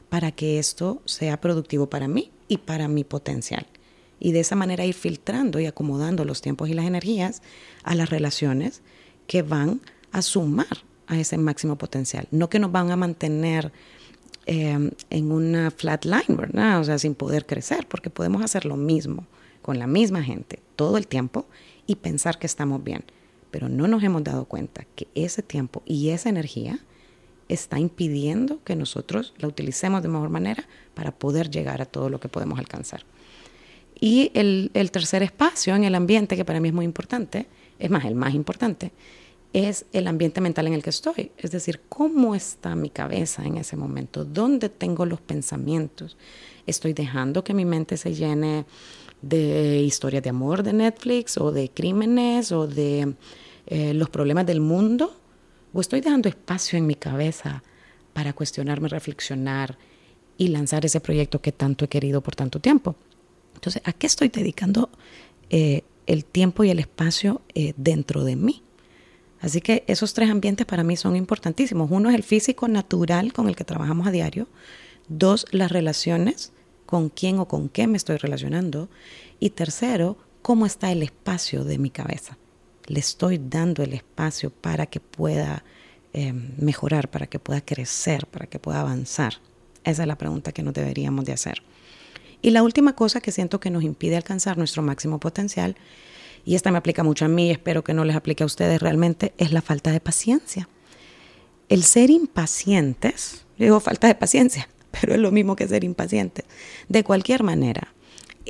para 0.08 0.32
que 0.32 0.58
esto 0.58 1.02
sea 1.04 1.42
productivo 1.42 1.90
para 1.90 2.08
mí 2.08 2.32
y 2.48 2.60
para 2.60 2.88
mi 2.88 3.04
potencial? 3.04 3.68
Y 4.22 4.32
de 4.32 4.40
esa 4.40 4.56
manera 4.56 4.86
ir 4.86 4.94
filtrando 4.94 5.60
y 5.60 5.66
acomodando 5.66 6.24
los 6.24 6.40
tiempos 6.40 6.70
y 6.70 6.74
las 6.74 6.86
energías 6.86 7.42
a 7.84 7.94
las 7.94 8.10
relaciones 8.10 8.82
que 9.28 9.42
van 9.42 9.82
sumar 10.22 10.84
a 11.08 11.18
ese 11.18 11.38
máximo 11.38 11.78
potencial, 11.78 12.28
no 12.32 12.50
que 12.50 12.60
nos 12.60 12.72
van 12.72 12.92
a 12.92 12.96
mantener 12.96 13.72
em, 14.46 14.92
en 15.10 15.32
una 15.32 15.72
flat 15.72 16.06
line, 16.06 16.36
¿verdad? 16.38 16.80
O 16.80 16.84
sea, 16.84 17.00
sin 17.00 17.16
poder 17.16 17.46
crecer, 17.46 17.88
porque 17.88 18.10
podemos 18.10 18.42
hacer 18.42 18.66
lo 18.66 18.76
mismo 18.76 19.26
con 19.62 19.80
la 19.80 19.88
misma 19.88 20.24
gente 20.24 20.60
todo 20.76 20.98
el 20.98 21.08
tiempo 21.08 21.46
y 21.86 21.96
pensar 21.96 22.40
que 22.40 22.48
estamos 22.48 22.84
bien, 22.84 23.04
pero 23.52 23.70
no 23.70 23.88
nos 23.88 24.04
hemos 24.04 24.24
dado 24.24 24.46
cuenta 24.46 24.86
que 24.96 25.08
ese 25.16 25.42
tiempo 25.42 25.82
y 25.86 26.10
esa 26.10 26.30
energía 26.30 26.80
está 27.50 27.80
impidiendo 27.80 28.62
que 28.64 28.76
nosotros 28.76 29.34
la 29.38 29.48
utilicemos 29.48 30.02
de 30.02 30.10
mejor 30.10 30.30
manera 30.30 30.66
para 30.94 31.12
poder 31.12 31.50
llegar 31.50 31.82
a 31.82 31.86
todo 31.86 32.10
lo 32.10 32.20
que 32.20 32.28
podemos 32.28 32.60
alcanzar. 32.60 33.04
Y 34.00 34.32
el, 34.36 34.70
el 34.74 34.92
tercer 34.92 35.24
espacio 35.24 35.76
en 35.76 35.84
el 35.84 35.96
ambiente, 35.96 36.36
que 36.36 36.46
para 36.46 36.60
mí 36.60 36.68
es 36.68 36.74
muy 36.74 36.86
importante, 36.86 37.48
es 37.80 37.90
más, 37.90 38.06
el 38.06 38.16
más 38.16 38.34
importante, 38.34 38.92
es 39.58 39.86
el 39.92 40.06
ambiente 40.06 40.40
mental 40.40 40.68
en 40.68 40.74
el 40.74 40.84
que 40.84 40.92
estoy. 40.92 41.32
Es 41.38 41.50
decir, 41.50 41.82
cómo 41.90 42.36
está 42.36 42.76
mi 42.76 42.92
cabeza 42.92 43.44
en 43.44 43.58
ese 43.58 43.76
momento, 43.76 44.24
dónde 44.24 44.70
tengo 44.70 45.04
los 45.06 45.20
pensamientos. 45.20 46.16
Estoy 46.68 46.94
dejando 46.94 47.44
que 47.44 47.56
mi 47.56 47.66
mente 47.66 47.98
se 47.98 48.14
llene 48.14 48.66
de 49.24 49.82
historias 49.82 50.22
de 50.22 50.30
amor 50.30 50.62
de 50.62 50.74
Netflix 50.74 51.40
o 51.40 51.52
de 51.52 51.70
crímenes 51.70 52.52
o 52.52 52.68
de 52.68 53.16
eh, 53.66 53.96
los 53.96 54.12
problemas 54.12 54.46
del 54.46 54.62
mundo. 54.62 55.16
O 55.74 55.82
estoy 55.82 56.02
dejando 56.02 56.30
espacio 56.30 56.78
en 56.78 56.86
mi 56.86 56.94
cabeza 56.96 57.64
para 58.14 58.34
cuestionarme, 58.34 58.90
reflexionar 58.90 59.76
y 60.38 60.50
lanzar 60.50 60.86
ese 60.86 61.02
proyecto 61.02 61.42
que 61.42 61.52
tanto 61.52 61.84
he 61.84 61.88
querido 61.88 62.22
por 62.22 62.36
tanto 62.36 62.60
tiempo. 62.60 62.96
Entonces, 63.56 63.82
¿a 63.86 63.94
qué 63.94 64.06
estoy 64.06 64.28
dedicando 64.28 64.92
eh, 65.50 65.82
el 66.06 66.26
tiempo 66.26 66.64
y 66.64 66.70
el 66.70 66.78
espacio 66.78 67.42
eh, 67.56 67.74
dentro 67.76 68.24
de 68.24 68.36
mí? 68.36 68.62
Así 69.42 69.62
que 69.62 69.84
esos 69.88 70.14
tres 70.14 70.30
ambientes 70.30 70.66
para 70.66 70.84
mí 70.84 70.98
son 70.98 71.16
importantísimos. 71.16 71.90
Uno 71.92 72.10
es 72.10 72.16
el 72.16 72.24
físico 72.24 72.68
natural 72.68 73.34
con 73.34 73.48
el 73.48 73.56
que 73.56 73.64
trabajamos 73.64 74.08
a 74.08 74.12
diario. 74.12 74.48
Dos, 75.08 75.46
las 75.52 75.72
relaciones, 75.72 76.52
con 76.86 77.10
quién 77.10 77.40
o 77.40 77.48
con 77.48 77.70
qué 77.70 77.88
me 77.88 77.98
estoy 77.98 78.18
relacionando. 78.18 78.90
Y 79.40 79.52
tercero, 79.52 80.18
cómo 80.42 80.66
está 80.66 80.92
el 80.92 81.04
espacio 81.04 81.64
de 81.64 81.78
mi 81.78 81.90
cabeza. 81.90 82.38
Le 82.88 83.00
estoy 83.00 83.38
dando 83.38 83.84
el 83.84 83.94
espacio 83.94 84.50
para 84.50 84.86
que 84.86 85.00
pueda 85.00 85.64
eh, 86.14 86.34
mejorar, 86.34 87.10
para 87.10 87.28
que 87.28 87.38
pueda 87.38 87.62
crecer, 87.62 88.26
para 88.28 88.48
que 88.48 88.60
pueda 88.60 88.80
avanzar. 88.80 89.36
Esa 89.84 90.04
es 90.04 90.08
la 90.08 90.18
pregunta 90.18 90.52
que 90.52 90.64
nos 90.64 90.74
deberíamos 90.74 91.26
de 91.26 91.34
hacer. 91.34 91.62
Y 92.42 92.52
la 92.52 92.64
última 92.64 92.94
cosa 92.94 93.22
que 93.22 93.32
siento 93.32 93.60
que 93.60 93.70
nos 93.70 93.84
impide 93.84 94.16
alcanzar 94.16 94.58
nuestro 94.58 94.82
máximo 94.82 95.20
potencial 95.20 95.76
y 96.48 96.56
esta 96.56 96.72
me 96.72 96.78
aplica 96.78 97.04
mucho 97.04 97.26
a 97.26 97.28
mí, 97.28 97.52
espero 97.52 97.84
que 97.84 97.94
no 97.94 98.06
les 98.06 98.16
aplique 98.16 98.42
a 98.42 98.46
ustedes 98.46 98.82
realmente, 98.82 99.34
es 99.38 99.52
la 99.52 99.62
falta 99.62 99.92
de 99.92 100.00
paciencia. 100.00 100.70
El 101.68 101.84
ser 101.84 102.10
impacientes, 102.10 103.46
digo 103.60 103.82
falta 103.82 104.08
de 104.08 104.16
paciencia, 104.16 104.70
pero 104.92 105.14
es 105.14 105.20
lo 105.20 105.34
mismo 105.34 105.58
que 105.58 105.68
ser 105.68 105.84
impacientes. 105.84 106.46
De 106.88 107.04
cualquier 107.04 107.44
manera, 107.44 107.94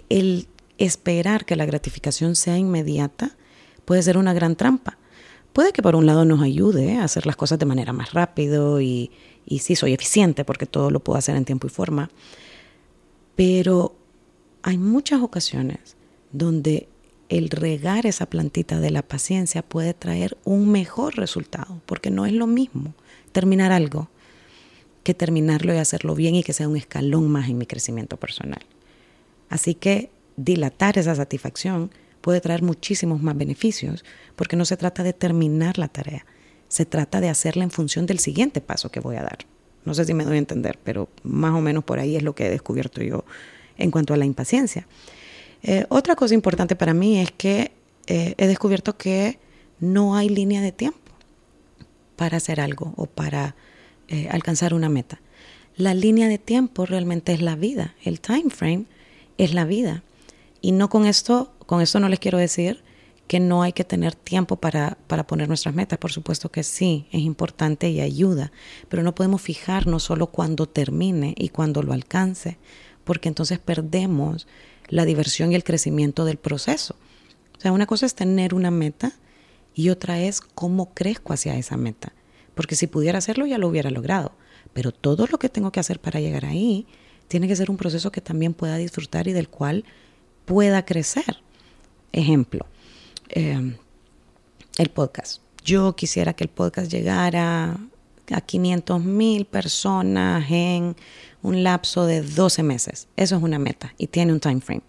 el 0.10 0.48
esperar 0.78 1.44
que 1.44 1.56
la 1.56 1.66
gratificación 1.66 2.36
sea 2.36 2.56
inmediata 2.60 3.36
puede 3.84 4.04
ser 4.04 4.20
una 4.20 4.32
gran 4.32 4.56
trampa, 4.56 5.00
puede 5.52 5.74
que 5.74 5.82
por 5.82 5.96
un 5.96 6.06
lado 6.06 6.24
nos 6.24 6.44
ayude 6.44 6.98
a 6.98 7.04
hacer 7.04 7.26
las 7.26 7.36
cosas 7.36 7.58
de 7.58 7.66
manera 7.66 7.94
más 7.94 8.14
rápido 8.14 8.80
y, 8.80 9.10
y 9.44 9.58
sí 9.58 9.76
soy 9.76 9.94
eficiente 9.94 10.46
porque 10.46 10.68
todo 10.68 10.92
lo 10.92 11.00
puedo 11.00 11.18
hacer 11.18 11.36
en 11.36 11.46
tiempo 11.46 11.66
y 11.66 11.72
forma, 11.72 12.12
pero 13.36 13.96
hay 14.62 14.78
muchas 14.78 15.20
ocasiones 15.24 15.96
donde 16.32 16.90
el 17.30 17.50
regar 17.50 18.06
esa 18.06 18.26
plantita 18.26 18.80
de 18.80 18.92
la 18.92 19.02
paciencia 19.02 19.62
puede 19.62 19.94
traer 19.94 20.38
un 20.44 20.70
mejor 20.70 21.16
resultado, 21.16 21.82
porque 21.86 22.10
no 22.10 22.26
es 22.26 22.34
lo 22.34 22.48
mismo 22.48 22.94
terminar 23.32 23.72
algo 23.72 24.10
que 25.04 25.14
terminarlo 25.14 25.74
y 25.74 25.78
hacerlo 25.78 26.16
bien 26.16 26.36
y 26.36 26.44
que 26.44 26.54
sea 26.54 26.68
un 26.68 26.78
escalón 26.78 27.30
más 27.30 27.50
en 27.50 27.58
mi 27.58 27.66
crecimiento 27.66 28.18
personal. 28.18 28.66
Así 29.50 29.74
que 29.74 30.10
dilatar 30.36 30.98
esa 30.98 31.16
satisfacción 31.16 31.92
puede 32.22 32.42
traer 32.42 32.62
muchísimos 32.62 33.22
más 33.22 33.38
beneficios, 33.38 34.04
porque 34.36 34.58
no 34.58 34.66
se 34.66 34.76
trata 34.76 35.04
de 35.04 35.14
terminar 35.14 35.78
la 35.78 35.88
tarea, 35.88 36.26
se 36.68 36.86
trata 36.86 37.22
de 37.22 37.30
hacerla 37.30 37.64
en 37.64 37.72
función 37.72 38.06
del 38.06 38.20
siguiente 38.20 38.60
paso 38.60 38.90
que 38.90 39.00
voy 39.00 39.16
a 39.16 39.24
dar. 39.24 39.40
No 39.86 39.94
sé 39.94 40.04
si 40.04 40.14
me 40.14 40.26
doy 40.26 40.36
a 40.36 40.40
entender, 40.40 40.78
pero 40.84 41.08
más 41.24 41.54
o 41.54 41.62
menos 41.62 41.86
por 41.86 42.00
ahí 42.00 42.18
es 42.18 42.24
lo 42.24 42.36
que 42.36 42.48
he 42.48 42.50
descubierto 42.50 43.02
yo 43.02 43.24
en 43.78 43.92
cuanto 43.92 44.14
a 44.14 44.18
la 44.18 44.26
impaciencia. 44.26 44.86
Eh, 45.68 45.86
otra 45.90 46.16
cosa 46.16 46.34
importante 46.34 46.78
para 46.78 46.94
mí 46.94 47.20
es 47.20 47.30
que 47.32 47.74
eh, 48.08 48.36
he 48.38 48.48
descubierto 48.48 48.96
que 48.96 49.38
no 49.82 50.16
hay 50.16 50.30
línea 50.30 50.62
de 50.62 50.72
tiempo 50.72 51.12
para 52.16 52.38
hacer 52.38 52.62
algo 52.62 52.94
o 52.96 53.06
para 53.06 53.54
eh, 54.08 54.30
alcanzar 54.32 54.74
una 54.74 54.88
meta. 54.88 55.20
La 55.76 55.94
línea 55.94 56.30
de 56.30 56.38
tiempo 56.38 56.86
realmente 56.86 57.34
es 57.34 57.42
la 57.42 57.58
vida, 57.58 57.96
el 58.06 58.22
time 58.22 58.50
frame 58.50 58.86
es 59.38 59.54
la 59.54 59.66
vida. 59.66 60.04
Y 60.62 60.72
no 60.72 60.90
con 60.90 61.06
esto, 61.06 61.52
con 61.66 61.82
esto 61.82 62.00
no 62.00 62.08
les 62.08 62.20
quiero 62.20 62.38
decir 62.38 62.82
que 63.28 63.42
no 63.42 63.62
hay 63.62 63.74
que 63.74 63.84
tener 63.84 64.16
tiempo 64.16 64.56
para, 64.56 64.98
para 65.08 65.28
poner 65.28 65.50
nuestras 65.50 65.76
metas. 65.76 66.00
Por 66.00 66.14
supuesto 66.14 66.50
que 66.50 66.64
sí, 66.64 67.08
es 67.12 67.20
importante 67.20 67.90
y 67.90 68.00
ayuda, 68.00 68.54
pero 68.88 69.04
no 69.04 69.14
podemos 69.14 69.42
fijarnos 69.42 70.04
solo 70.04 70.28
cuando 70.28 70.66
termine 70.66 71.36
y 71.38 71.50
cuando 71.50 71.84
lo 71.84 71.92
alcance, 71.92 72.58
porque 73.04 73.28
entonces 73.28 73.60
perdemos 73.60 74.48
la 74.90 75.06
diversión 75.06 75.52
y 75.52 75.56
el 75.56 75.64
crecimiento 75.64 76.26
del 76.26 76.38
proceso. 76.38 76.96
O 77.58 77.62
sea, 77.62 77.72
una 77.72 77.86
cosa 77.86 78.06
es 78.06 78.16
tener 78.16 78.54
una 78.54 78.72
meta 78.72 79.14
y 79.74 79.90
otra 79.90 80.20
es 80.20 80.42
cómo 80.42 80.94
crezco 80.94 81.34
hacia 81.34 81.56
esa 81.58 81.78
meta. 81.78 82.14
Porque 82.56 82.76
si 82.76 82.88
pudiera 82.88 83.20
hacerlo 83.20 83.46
ya 83.46 83.58
lo 83.58 83.68
hubiera 83.68 83.92
logrado. 83.92 84.32
Pero 84.74 84.92
todo 84.92 85.28
lo 85.28 85.40
que 85.40 85.50
tengo 85.50 85.72
que 85.72 85.80
hacer 85.80 86.00
para 86.00 86.20
llegar 86.20 86.46
ahí 86.46 86.88
tiene 87.28 87.48
que 87.48 87.56
ser 87.56 87.70
un 87.70 87.78
proceso 87.78 88.12
que 88.12 88.22
también 88.22 88.54
pueda 88.54 88.78
disfrutar 88.78 89.28
y 89.28 89.34
del 89.34 89.50
cual 89.50 89.86
pueda 90.46 90.86
crecer. 90.86 91.38
Ejemplo, 92.12 92.66
eh, 93.30 93.76
el 94.78 94.90
podcast. 94.90 95.42
Yo 95.64 95.96
quisiera 95.96 96.34
que 96.34 96.46
el 96.46 96.50
podcast 96.50 96.90
llegara 96.92 97.78
a 98.32 98.42
500 98.42 99.04
mil 99.04 99.46
personas 99.46 100.50
en 100.50 100.96
un 101.48 101.64
lapso 101.64 102.06
de 102.06 102.22
12 102.22 102.64
meses. 102.64 103.08
Eso 103.16 103.38
es 103.38 103.44
una 103.44 103.58
meta 103.58 103.94
y 103.98 104.08
tiene 104.08 104.34
un 104.34 104.40
time 104.40 104.62
frame. 104.62 104.84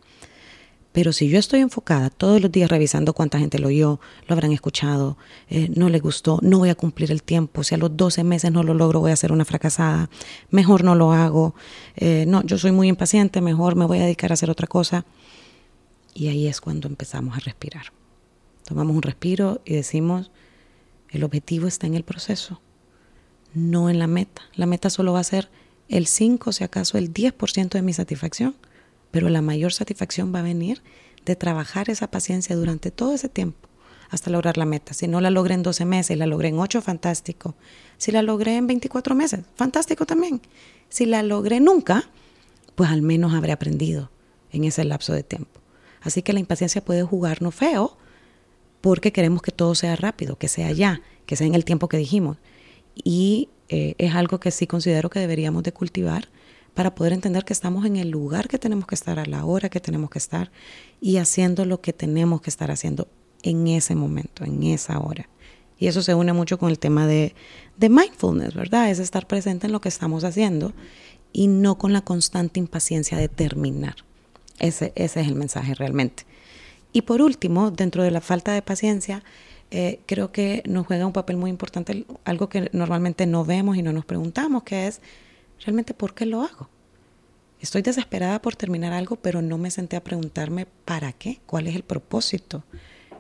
Pero 0.93 1.13
si 1.13 1.29
yo 1.29 1.39
estoy 1.39 1.61
enfocada 1.61 2.11
todos 2.11 2.41
los 2.41 2.51
días 2.51 2.69
revisando 2.69 3.13
cuánta 3.13 3.39
gente 3.39 3.59
lo 3.59 3.69
oyó, 3.69 4.01
lo 4.27 4.33
habrán 4.33 4.53
escuchado, 4.53 5.17
eh, 5.49 5.69
no 5.77 5.89
le 5.91 6.01
gustó, 6.01 6.41
no 6.43 6.59
voy 6.59 6.71
a 6.71 6.75
cumplir 6.75 7.13
el 7.13 7.23
tiempo, 7.23 7.63
si 7.63 7.75
a 7.75 7.79
los 7.79 7.97
12 7.97 8.25
meses 8.25 8.51
no 8.51 8.63
lo 8.65 8.75
logro 8.75 8.99
voy 9.01 9.13
a 9.13 9.17
ser 9.17 9.31
una 9.31 9.45
fracasada, 9.45 10.11
mejor 10.51 10.83
no 10.83 10.95
lo 10.97 11.13
hago, 11.13 11.55
eh, 11.95 12.25
no, 12.27 12.43
yo 12.43 12.59
soy 12.59 12.73
muy 12.73 12.89
impaciente, 12.89 13.41
mejor 13.41 13.77
me 13.77 13.85
voy 13.85 13.99
a 13.99 14.05
dedicar 14.05 14.33
a 14.33 14.35
hacer 14.35 14.51
otra 14.51 14.67
cosa. 14.67 15.05
Y 16.15 16.29
ahí 16.29 16.49
es 16.49 16.61
cuando 16.61 16.89
empezamos 16.89 17.37
a 17.37 17.41
respirar. 17.41 17.93
Tomamos 18.65 18.97
un 18.97 19.03
respiro 19.03 19.61
y 19.65 19.75
decimos, 19.75 20.33
el 21.11 21.23
objetivo 21.23 21.69
está 21.69 21.87
en 21.87 21.95
el 21.95 22.03
proceso, 22.03 22.61
no 23.55 23.89
en 23.89 24.01
la 24.01 24.09
meta. 24.09 24.43
La 24.55 24.67
meta 24.67 24.91
solo 24.91 25.13
va 25.13 25.21
a 25.21 25.25
ser 25.25 25.49
el 25.89 26.07
5, 26.07 26.53
si 26.53 26.65
acaso 26.65 26.99
el 26.99 27.13
10% 27.13 27.71
de 27.71 27.83
mi 27.83 27.93
satisfacción, 27.93 28.57
pero 29.11 29.29
la 29.29 29.43
mayor 29.43 29.73
satisfacción 29.73 30.35
va 30.35 30.41
a 30.41 30.43
venir 30.43 30.83
de 31.25 31.37
trabajar 31.37 31.91
esa 31.91 32.11
paciencia 32.11 32.57
durante 32.57 32.91
todo 32.91 33.15
ese 33.15 33.29
tiempo 33.29 33.69
hasta 34.11 34.31
lograr 34.31 34.57
la 34.57 34.65
meta. 34.65 34.95
Si 34.95 35.07
no 35.07 35.21
la 35.21 35.31
logré 35.31 35.55
en 35.55 35.63
12 35.63 35.85
meses, 35.85 36.17
la 36.17 36.27
logré 36.27 36.49
en 36.49 36.59
8, 36.59 36.81
fantástico. 36.83 37.55
Si 37.99 38.11
la 38.11 38.23
logré 38.23 38.57
en 38.57 38.67
24 38.67 39.15
meses, 39.15 39.41
fantástico 39.55 40.07
también. 40.07 40.41
Si 40.89 41.05
la 41.07 41.23
logré 41.23 41.61
nunca, 41.61 42.11
pues 42.75 42.91
al 42.91 43.03
menos 43.03 43.35
habré 43.35 43.53
aprendido 43.53 44.11
en 44.51 44.65
ese 44.65 44.85
lapso 44.85 45.13
de 45.13 45.23
tiempo. 45.23 45.61
Así 46.01 46.23
que 46.23 46.33
la 46.33 46.41
impaciencia 46.41 46.85
puede 46.85 47.03
jugarnos 47.03 47.55
feo 47.55 47.99
porque 48.81 49.13
queremos 49.13 49.43
que 49.43 49.53
todo 49.53 49.75
sea 49.75 49.97
rápido, 49.97 50.37
que 50.37 50.49
sea 50.49 50.71
ya, 50.73 51.03
que 51.27 51.37
sea 51.37 51.47
en 51.47 51.55
el 51.55 51.65
tiempo 51.65 51.89
que 51.89 51.97
dijimos. 51.97 52.39
Y 52.95 53.49
eh, 53.69 53.95
es 53.99 54.15
algo 54.15 54.41
que 54.41 54.51
sí 54.51 54.67
considero 54.67 55.11
que 55.11 55.21
deberíamos 55.21 55.63
de 55.63 55.73
cultivar 55.73 56.29
para 56.75 56.95
poder 56.95 57.13
entender 57.13 57.45
que 57.45 57.53
estamos 57.53 57.85
en 57.87 57.97
el 57.97 58.11
lugar 58.11 58.49
que 58.49 58.59
tenemos 58.59 58.87
que 58.87 58.95
estar, 58.95 59.19
a 59.19 59.27
la 59.27 59.45
hora 59.45 59.69
que 59.69 59.81
tenemos 59.81 60.11
que 60.11 60.19
estar 60.19 60.51
y 61.01 61.17
haciendo 61.17 61.65
lo 61.65 61.81
que 61.81 61.93
tenemos 61.93 62.41
que 62.41 62.51
estar 62.51 62.71
haciendo 62.71 63.09
en 63.43 63.67
ese 63.67 63.95
momento, 63.95 64.45
en 64.45 64.63
esa 64.63 64.99
hora. 65.01 65.29
Y 65.79 65.87
eso 65.87 66.03
se 66.03 66.15
une 66.15 66.33
mucho 66.33 66.59
con 66.59 66.71
el 66.71 66.79
tema 66.79 67.07
de, 67.07 67.35
de 67.77 67.89
mindfulness, 67.89 68.55
¿verdad? 68.55 68.91
Es 68.91 68.99
estar 68.99 69.27
presente 69.27 69.67
en 69.67 69.73
lo 69.73 69.81
que 69.81 69.89
estamos 69.89 70.25
haciendo 70.25 70.73
y 71.33 71.47
no 71.47 71.79
con 71.79 71.93
la 71.93 72.01
constante 72.01 72.59
impaciencia 72.59 73.19
de 73.19 73.29
terminar. 73.29 73.97
Ese, 74.59 74.93
ese 74.97 75.21
es 75.21 75.29
el 75.29 75.35
mensaje 75.35 75.75
realmente. 75.75 76.25
Y 76.93 77.03
por 77.03 77.23
último, 77.23 77.71
dentro 77.71 78.03
de 78.03 78.11
la 78.11 78.21
falta 78.21 78.53
de 78.53 78.63
paciencia, 78.63 79.23
eh, 79.71 80.01
creo 80.07 80.33
que 80.33 80.63
nos 80.67 80.87
juega 80.87 81.07
un 81.07 81.13
papel 81.13 81.37
muy 81.37 81.51
importante, 81.51 82.07
algo 82.25 82.49
que 82.49 82.71
normalmente 82.73 83.27
no 83.27 83.45
vemos 83.45 83.77
y 83.77 83.83
no 83.83 83.93
nos 83.93 84.05
preguntamos, 84.05 84.63
que 84.63 84.87
es 84.87 85.01
realmente 85.65 85.95
por 85.95 86.15
qué 86.15 86.25
lo 86.27 86.43
hago. 86.43 86.69
Estoy 87.61 87.83
desesperada 87.83 88.41
por 88.41 88.57
terminar 88.57 88.93
algo, 88.93 89.17
pero 89.17 89.43
no 89.43 89.59
me 89.59 89.71
senté 89.71 89.97
a 89.97 90.05
preguntarme 90.05 90.67
para 90.85 91.13
qué, 91.13 91.41
cuál 91.45 91.67
es 91.67 91.77
el 91.77 91.83
propósito, 91.83 92.65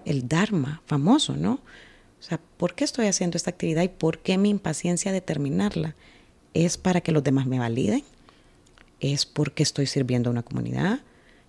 el 0.04 0.28
Dharma 0.28 0.80
famoso, 0.86 1.36
¿no? 1.36 1.54
O 1.54 2.22
sea, 2.22 2.40
¿por 2.56 2.74
qué 2.74 2.84
estoy 2.84 3.06
haciendo 3.06 3.36
esta 3.36 3.50
actividad 3.50 3.82
y 3.82 3.88
por 3.88 4.20
qué 4.20 4.38
mi 4.38 4.48
impaciencia 4.48 5.12
de 5.12 5.20
terminarla? 5.20 5.96
¿Es 6.54 6.78
para 6.78 7.00
que 7.00 7.12
los 7.12 7.22
demás 7.22 7.46
me 7.46 7.58
validen? 7.58 8.04
¿Es 9.00 9.26
porque 9.26 9.62
estoy 9.62 9.86
sirviendo 9.86 10.30
a 10.30 10.32
una 10.32 10.42
comunidad? 10.42 11.00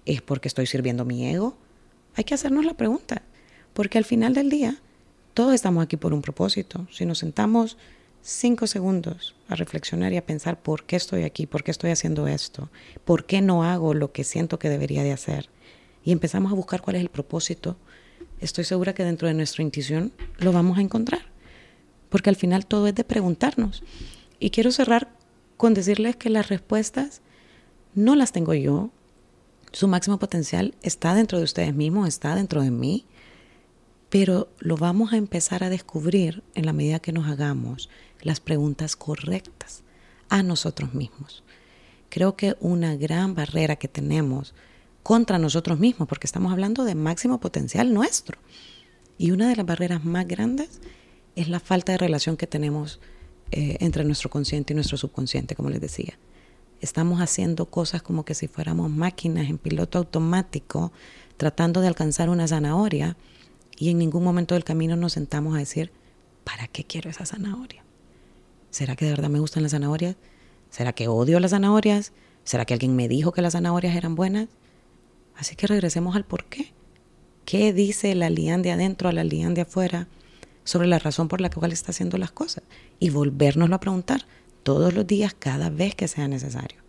¿Es 0.05 0.21
porque 0.21 0.47
estoy 0.47 0.67
sirviendo 0.67 1.03
a 1.03 1.05
mi 1.05 1.27
ego? 1.27 1.57
Hay 2.15 2.23
que 2.23 2.33
hacernos 2.33 2.65
la 2.65 2.73
pregunta, 2.75 3.21
porque 3.73 3.97
al 3.97 4.05
final 4.05 4.33
del 4.33 4.49
día 4.49 4.79
todos 5.39 5.53
estamos 5.53 5.81
aquí 5.81 5.95
por 5.95 6.13
un 6.13 6.21
propósito. 6.21 6.85
Si 6.91 7.05
nos 7.05 7.19
sentamos 7.19 7.77
cinco 8.21 8.67
segundos 8.67 9.37
a 9.47 9.55
reflexionar 9.55 10.11
y 10.11 10.17
a 10.17 10.25
pensar 10.25 10.61
por 10.61 10.83
qué 10.83 10.97
estoy 10.97 11.23
aquí, 11.23 11.45
por 11.45 11.63
qué 11.63 11.71
estoy 11.71 11.91
haciendo 11.91 12.27
esto, 12.27 12.69
por 13.05 13.25
qué 13.25 13.41
no 13.41 13.63
hago 13.63 13.93
lo 13.93 14.11
que 14.11 14.25
siento 14.25 14.59
que 14.59 14.67
debería 14.67 15.01
de 15.01 15.13
hacer, 15.13 15.49
y 16.03 16.11
empezamos 16.11 16.51
a 16.51 16.55
buscar 16.55 16.81
cuál 16.81 16.97
es 16.97 17.03
el 17.03 17.07
propósito, 17.07 17.77
estoy 18.41 18.65
segura 18.65 18.93
que 18.93 19.05
dentro 19.05 19.29
de 19.29 19.33
nuestra 19.33 19.63
intuición 19.63 20.11
lo 20.39 20.51
vamos 20.51 20.77
a 20.77 20.81
encontrar. 20.81 21.21
Porque 22.09 22.29
al 22.29 22.35
final 22.35 22.65
todo 22.65 22.87
es 22.87 22.95
de 22.95 23.05
preguntarnos. 23.05 23.81
Y 24.41 24.49
quiero 24.49 24.73
cerrar 24.73 25.07
con 25.55 25.73
decirles 25.73 26.17
que 26.17 26.29
las 26.29 26.49
respuestas 26.49 27.21
no 27.95 28.15
las 28.15 28.33
tengo 28.33 28.53
yo. 28.55 28.89
Su 29.71 29.87
máximo 29.87 30.19
potencial 30.19 30.75
está 30.81 31.15
dentro 31.15 31.37
de 31.37 31.45
ustedes 31.45 31.73
mismos, 31.73 32.09
está 32.09 32.35
dentro 32.35 32.61
de 32.61 32.71
mí 32.71 33.05
pero 34.09 34.49
lo 34.59 34.75
vamos 34.75 35.13
a 35.13 35.17
empezar 35.17 35.63
a 35.63 35.69
descubrir 35.69 36.43
en 36.55 36.65
la 36.65 36.73
medida 36.73 36.99
que 36.99 37.11
nos 37.11 37.27
hagamos 37.27 37.89
las 38.21 38.39
preguntas 38.39 38.95
correctas 38.95 39.83
a 40.29 40.43
nosotros 40.43 40.93
mismos. 40.93 41.43
Creo 42.09 42.35
que 42.35 42.55
una 42.59 42.95
gran 42.95 43.35
barrera 43.35 43.75
que 43.75 43.87
tenemos 43.87 44.55
contra 45.03 45.37
nosotros 45.37 45.79
mismos, 45.79 46.07
porque 46.07 46.27
estamos 46.27 46.51
hablando 46.51 46.83
de 46.83 46.95
máximo 46.95 47.39
potencial 47.39 47.93
nuestro, 47.93 48.37
y 49.17 49.31
una 49.31 49.49
de 49.49 49.55
las 49.55 49.65
barreras 49.65 50.03
más 50.05 50.27
grandes 50.27 50.81
es 51.35 51.49
la 51.49 51.59
falta 51.59 51.91
de 51.91 51.97
relación 51.97 52.35
que 52.35 52.47
tenemos 52.47 52.99
eh, 53.51 53.77
entre 53.79 54.03
nuestro 54.05 54.29
consciente 54.29 54.73
y 54.73 54.75
nuestro 54.75 54.97
subconsciente, 54.97 55.55
como 55.55 55.69
les 55.69 55.81
decía. 55.81 56.17
Estamos 56.81 57.19
haciendo 57.21 57.65
cosas 57.65 58.01
como 58.01 58.23
que 58.23 58.33
si 58.33 58.47
fuéramos 58.47 58.89
máquinas 58.89 59.49
en 59.49 59.57
piloto 59.57 59.97
automático, 59.97 60.91
tratando 61.37 61.81
de 61.81 61.87
alcanzar 61.87 62.29
una 62.29 62.47
zanahoria, 62.47 63.17
y 63.79 63.89
en 63.89 63.97
ningún 63.97 64.25
momento 64.25 64.55
del 64.55 64.65
camino 64.65 64.97
nos 64.97 65.13
sentamos 65.13 65.55
a 65.55 65.59
decir, 65.59 65.91
¿para 66.43 66.67
qué 66.67 66.83
quiero 66.83 67.09
esa 67.09 67.25
zanahoria? 67.25 67.81
¿Será 68.71 68.97
que 68.97 69.05
de 69.05 69.11
verdad 69.11 69.29
me 69.29 69.39
gustan 69.39 69.63
las 69.63 69.71
zanahorias? 69.71 70.17
¿Será 70.69 70.91
que 70.91 71.07
odio 71.07 71.39
las 71.39 71.51
zanahorias? 71.51 72.11
¿Será 72.43 72.65
que 72.65 72.73
alguien 72.73 72.97
me 72.97 73.07
dijo 73.07 73.31
que 73.31 73.41
las 73.41 73.53
zanahorias 73.53 73.95
eran 73.95 74.15
buenas? 74.15 74.49
Así 75.37 75.55
que 75.55 75.65
regresemos 75.65 76.17
al 76.17 76.25
por 76.25 76.43
qué. 76.45 76.73
¿Qué 77.45 77.71
dice 77.71 78.13
la 78.15 78.29
lián 78.29 78.61
de 78.61 78.71
adentro 78.71 79.07
a 79.07 79.13
la 79.13 79.23
lián 79.23 79.53
de 79.53 79.61
afuera 79.61 80.09
sobre 80.65 80.87
la 80.87 80.99
razón 80.99 81.29
por 81.29 81.39
la 81.39 81.49
cual 81.49 81.71
está 81.71 81.91
haciendo 81.91 82.17
las 82.17 82.31
cosas? 82.31 82.65
Y 82.99 83.11
volvernoslo 83.11 83.77
a 83.77 83.79
preguntar 83.79 84.25
todos 84.63 84.93
los 84.93 85.07
días, 85.07 85.33
cada 85.39 85.69
vez 85.69 85.95
que 85.95 86.09
sea 86.09 86.27
necesario. 86.27 86.79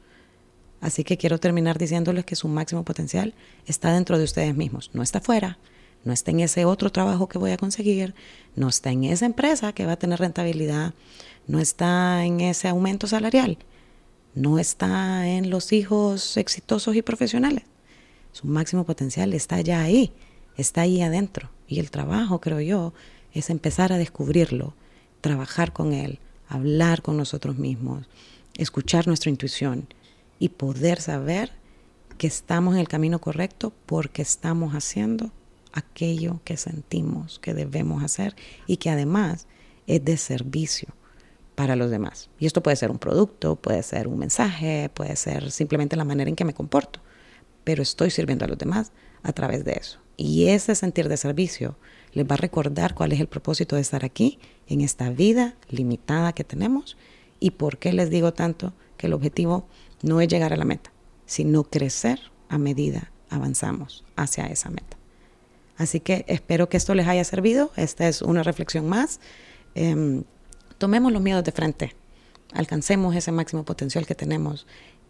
Así 0.81 1.05
que 1.05 1.17
quiero 1.17 1.39
terminar 1.39 1.79
diciéndoles 1.79 2.25
que 2.25 2.35
su 2.35 2.49
máximo 2.49 2.85
potencial 2.85 3.33
está 3.65 3.93
dentro 3.93 4.19
de 4.19 4.25
ustedes 4.25 4.57
mismos, 4.57 4.91
no 4.93 5.05
está 5.05 5.19
afuera, 5.19 5.59
no 6.05 6.13
está 6.13 6.31
en 6.31 6.41
ese 6.41 6.65
otro 6.65 6.91
trabajo 6.91 7.29
que 7.29 7.39
voy 7.39 7.51
a 7.51 7.57
conseguir, 7.57 8.15
no 8.57 8.69
está 8.69 8.91
en 8.91 9.05
esa 9.05 9.27
empresa 9.27 9.73
que 9.73 9.87
va 9.87 9.93
a 9.93 9.99
tener 9.99 10.19
rentabilidad, 10.19 10.95
no 11.47 11.59
está 11.59 12.25
en 12.25 12.41
ese 12.41 12.69
aumento 12.69 13.07
salarial, 13.07 13.59
no 14.35 14.59
está 14.59 15.29
en 15.29 15.51
los 15.51 15.73
hijos 15.73 16.37
exitosos 16.37 16.97
y 16.97 17.03
profesionales. 17.03 17.65
Su 18.33 18.47
máximo 18.47 18.85
potencial 18.85 19.35
está 19.35 19.61
ya 19.61 19.83
ahí, 19.83 20.13
está 20.57 20.83
ahí 20.83 21.03
adentro. 21.03 21.51
Y 21.67 21.81
el 21.81 21.91
trabajo, 21.91 22.41
creo 22.41 22.61
yo, 22.61 22.93
es 23.33 23.51
empezar 23.51 23.93
a 23.93 23.99
descubrirlo, 23.99 24.75
trabajar 25.21 25.73
con 25.73 25.93
él, 25.93 26.19
hablar 26.49 27.03
con 27.03 27.17
nosotros 27.17 27.59
mismos, 27.59 28.07
escuchar 28.57 29.07
nuestra 29.07 29.31
intuición 29.31 29.87
y 30.39 30.51
poder 30.51 31.01
saber 31.01 31.53
que 32.19 32.27
estamos 32.27 32.75
en 32.75 32.81
el 32.81 32.89
camino 32.89 33.21
correcto 33.21 33.73
porque 33.87 34.23
estamos 34.23 34.75
haciendo 34.75 35.33
aquello 35.73 36.41
que 36.45 36.57
sentimos 36.57 37.39
que 37.39 37.55
debemos 37.55 38.03
hacer 38.03 38.37
y 38.67 38.79
que 38.79 38.91
además 38.91 39.47
es 39.87 40.05
de 40.05 40.17
servicio 40.17 40.95
para 41.55 41.77
los 41.77 41.91
demás. 41.91 42.31
Y 42.39 42.47
esto 42.47 42.63
puede 42.63 42.77
ser 42.77 42.91
un 42.91 42.99
producto, 42.99 43.57
puede 43.57 43.83
ser 43.83 44.09
un 44.09 44.19
mensaje, 44.19 44.91
puede 44.95 45.17
ser 45.17 45.51
simplemente 45.51 45.97
la 45.97 46.05
manera 46.05 46.31
en 46.31 46.37
que 46.37 46.45
me 46.45 46.55
comporto, 46.55 47.01
pero 47.65 47.83
estoy 47.83 48.11
sirviendo 48.11 48.45
a 48.45 48.49
los 48.49 48.59
demás 48.59 48.93
a 49.23 49.33
través 49.33 49.65
de 49.65 49.73
eso. 49.73 49.99
Y 50.17 50.47
ese 50.47 50.75
sentir 50.75 51.09
de 51.09 51.17
servicio 51.17 51.77
les 52.13 52.27
va 52.27 52.35
a 52.35 52.39
recordar 52.39 52.95
cuál 52.95 53.13
es 53.13 53.21
el 53.21 53.27
propósito 53.27 53.77
de 53.77 53.83
estar 53.83 54.05
aquí, 54.05 54.39
en 54.67 54.81
esta 54.81 55.11
vida 55.11 55.57
limitada 55.69 56.33
que 56.33 56.45
tenemos, 56.45 56.97
y 57.41 57.53
por 57.53 57.79
qué 57.79 57.93
les 57.93 58.11
digo 58.11 58.33
tanto 58.33 58.73
que 58.97 59.07
el 59.07 59.13
objetivo 59.13 59.67
no 60.03 60.21
es 60.21 60.29
llegar 60.29 60.53
a 60.53 60.57
la 60.57 60.65
meta, 60.65 60.93
sino 61.27 61.65
crecer 61.65 62.21
a 62.49 62.59
medida 62.59 63.13
avanzamos 63.31 64.05
hacia 64.17 64.47
esa 64.47 64.71
meta. 64.71 65.00
Así 65.81 65.99
que 65.99 66.27
espero 66.29 66.69
que 66.69 66.77
esto 66.77 66.95
les 66.95 67.09
haya 67.09 67.25
servido. 67.25 67.73
Esta 67.75 68.07
es 68.07 68.21
una 68.21 68.43
reflexión 68.43 68.87
más. 68.87 69.19
Em, 69.75 70.25
tomemos 70.77 71.11
los 71.11 71.23
miedos 71.23 71.43
de 71.43 71.53
frente, 71.53 71.97
alcancemos 72.53 73.17
ese 73.17 73.33
máximo 73.33 73.65
potencial 73.65 74.05
que 74.05 74.15
tenemos 74.15 74.67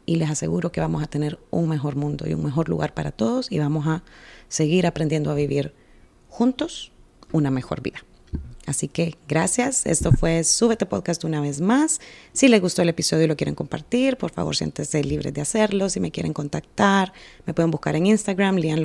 y 0.07 0.15
les 0.15 0.31
aseguro 0.31 0.71
que 0.71 0.81
vamos 0.81 1.03
a 1.03 1.09
tener 1.09 1.41
un 1.51 1.69
mejor 1.69 1.97
mundo 1.97 2.25
y 2.29 2.35
un 2.35 2.45
mejor 2.45 2.69
lugar 2.69 2.95
para 2.95 3.11
todos 3.11 3.51
y 3.51 3.59
vamos 3.59 3.89
a 3.89 4.05
seguir 4.47 4.87
aprendiendo 4.87 5.33
a 5.33 5.35
vivir 5.35 5.75
juntos 6.29 6.93
una 7.33 7.51
mejor 7.51 7.83
vida. 7.83 8.05
Así 8.67 8.87
que 8.87 9.17
gracias. 9.27 9.87
Esto 9.87 10.13
fue 10.13 10.45
Súbete 10.45 10.87
Podcast 10.87 11.25
una 11.25 11.41
vez 11.41 11.61
más. 11.61 12.01
Si 12.33 12.47
les 12.47 12.61
gustó 12.61 12.83
el 12.83 12.91
episodio 12.91 13.25
y 13.25 13.27
lo 13.27 13.37
quieren 13.37 13.57
compartir, 13.57 14.17
por 14.17 14.31
favor 14.31 14.55
siéntense 14.55 15.03
libres 15.03 15.35
de 15.35 15.41
hacerlo. 15.41 15.89
Si 15.89 15.99
me 15.99 16.13
quieren 16.13 16.33
contactar, 16.33 17.13
me 17.45 17.55
pueden 17.55 17.73
buscar 17.73 17.97
en 17.97 18.07
Instagram, 18.07 18.55
Lian. 18.55 18.81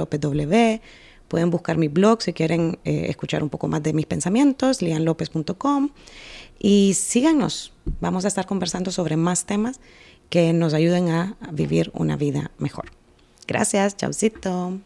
Pueden 1.28 1.50
buscar 1.50 1.78
mi 1.78 1.88
blog 1.88 2.22
si 2.22 2.34
quieren 2.34 2.80
eh, 2.86 3.08
escuchar 3.10 3.44
un 3.44 3.50
poco 3.50 3.68
más 3.68 3.84
de 3.84 3.94
mis 3.94 4.06
pensamientos, 4.06 4.82
lianlopez.com. 4.82 5.90
Y 6.60 6.94
síganos. 6.94 7.74
Vamos 8.00 8.26
a 8.26 8.28
estar 8.28 8.46
conversando 8.46 8.92
sobre 8.92 9.18
más 9.18 9.46
temas 9.46 9.80
que 10.30 10.54
nos 10.54 10.74
ayuden 10.74 11.10
a 11.10 11.38
vivir 11.52 11.92
una 11.94 12.18
vida 12.18 12.52
mejor. 12.58 12.92
Gracias. 13.48 13.96
Chaucito. 13.98 14.80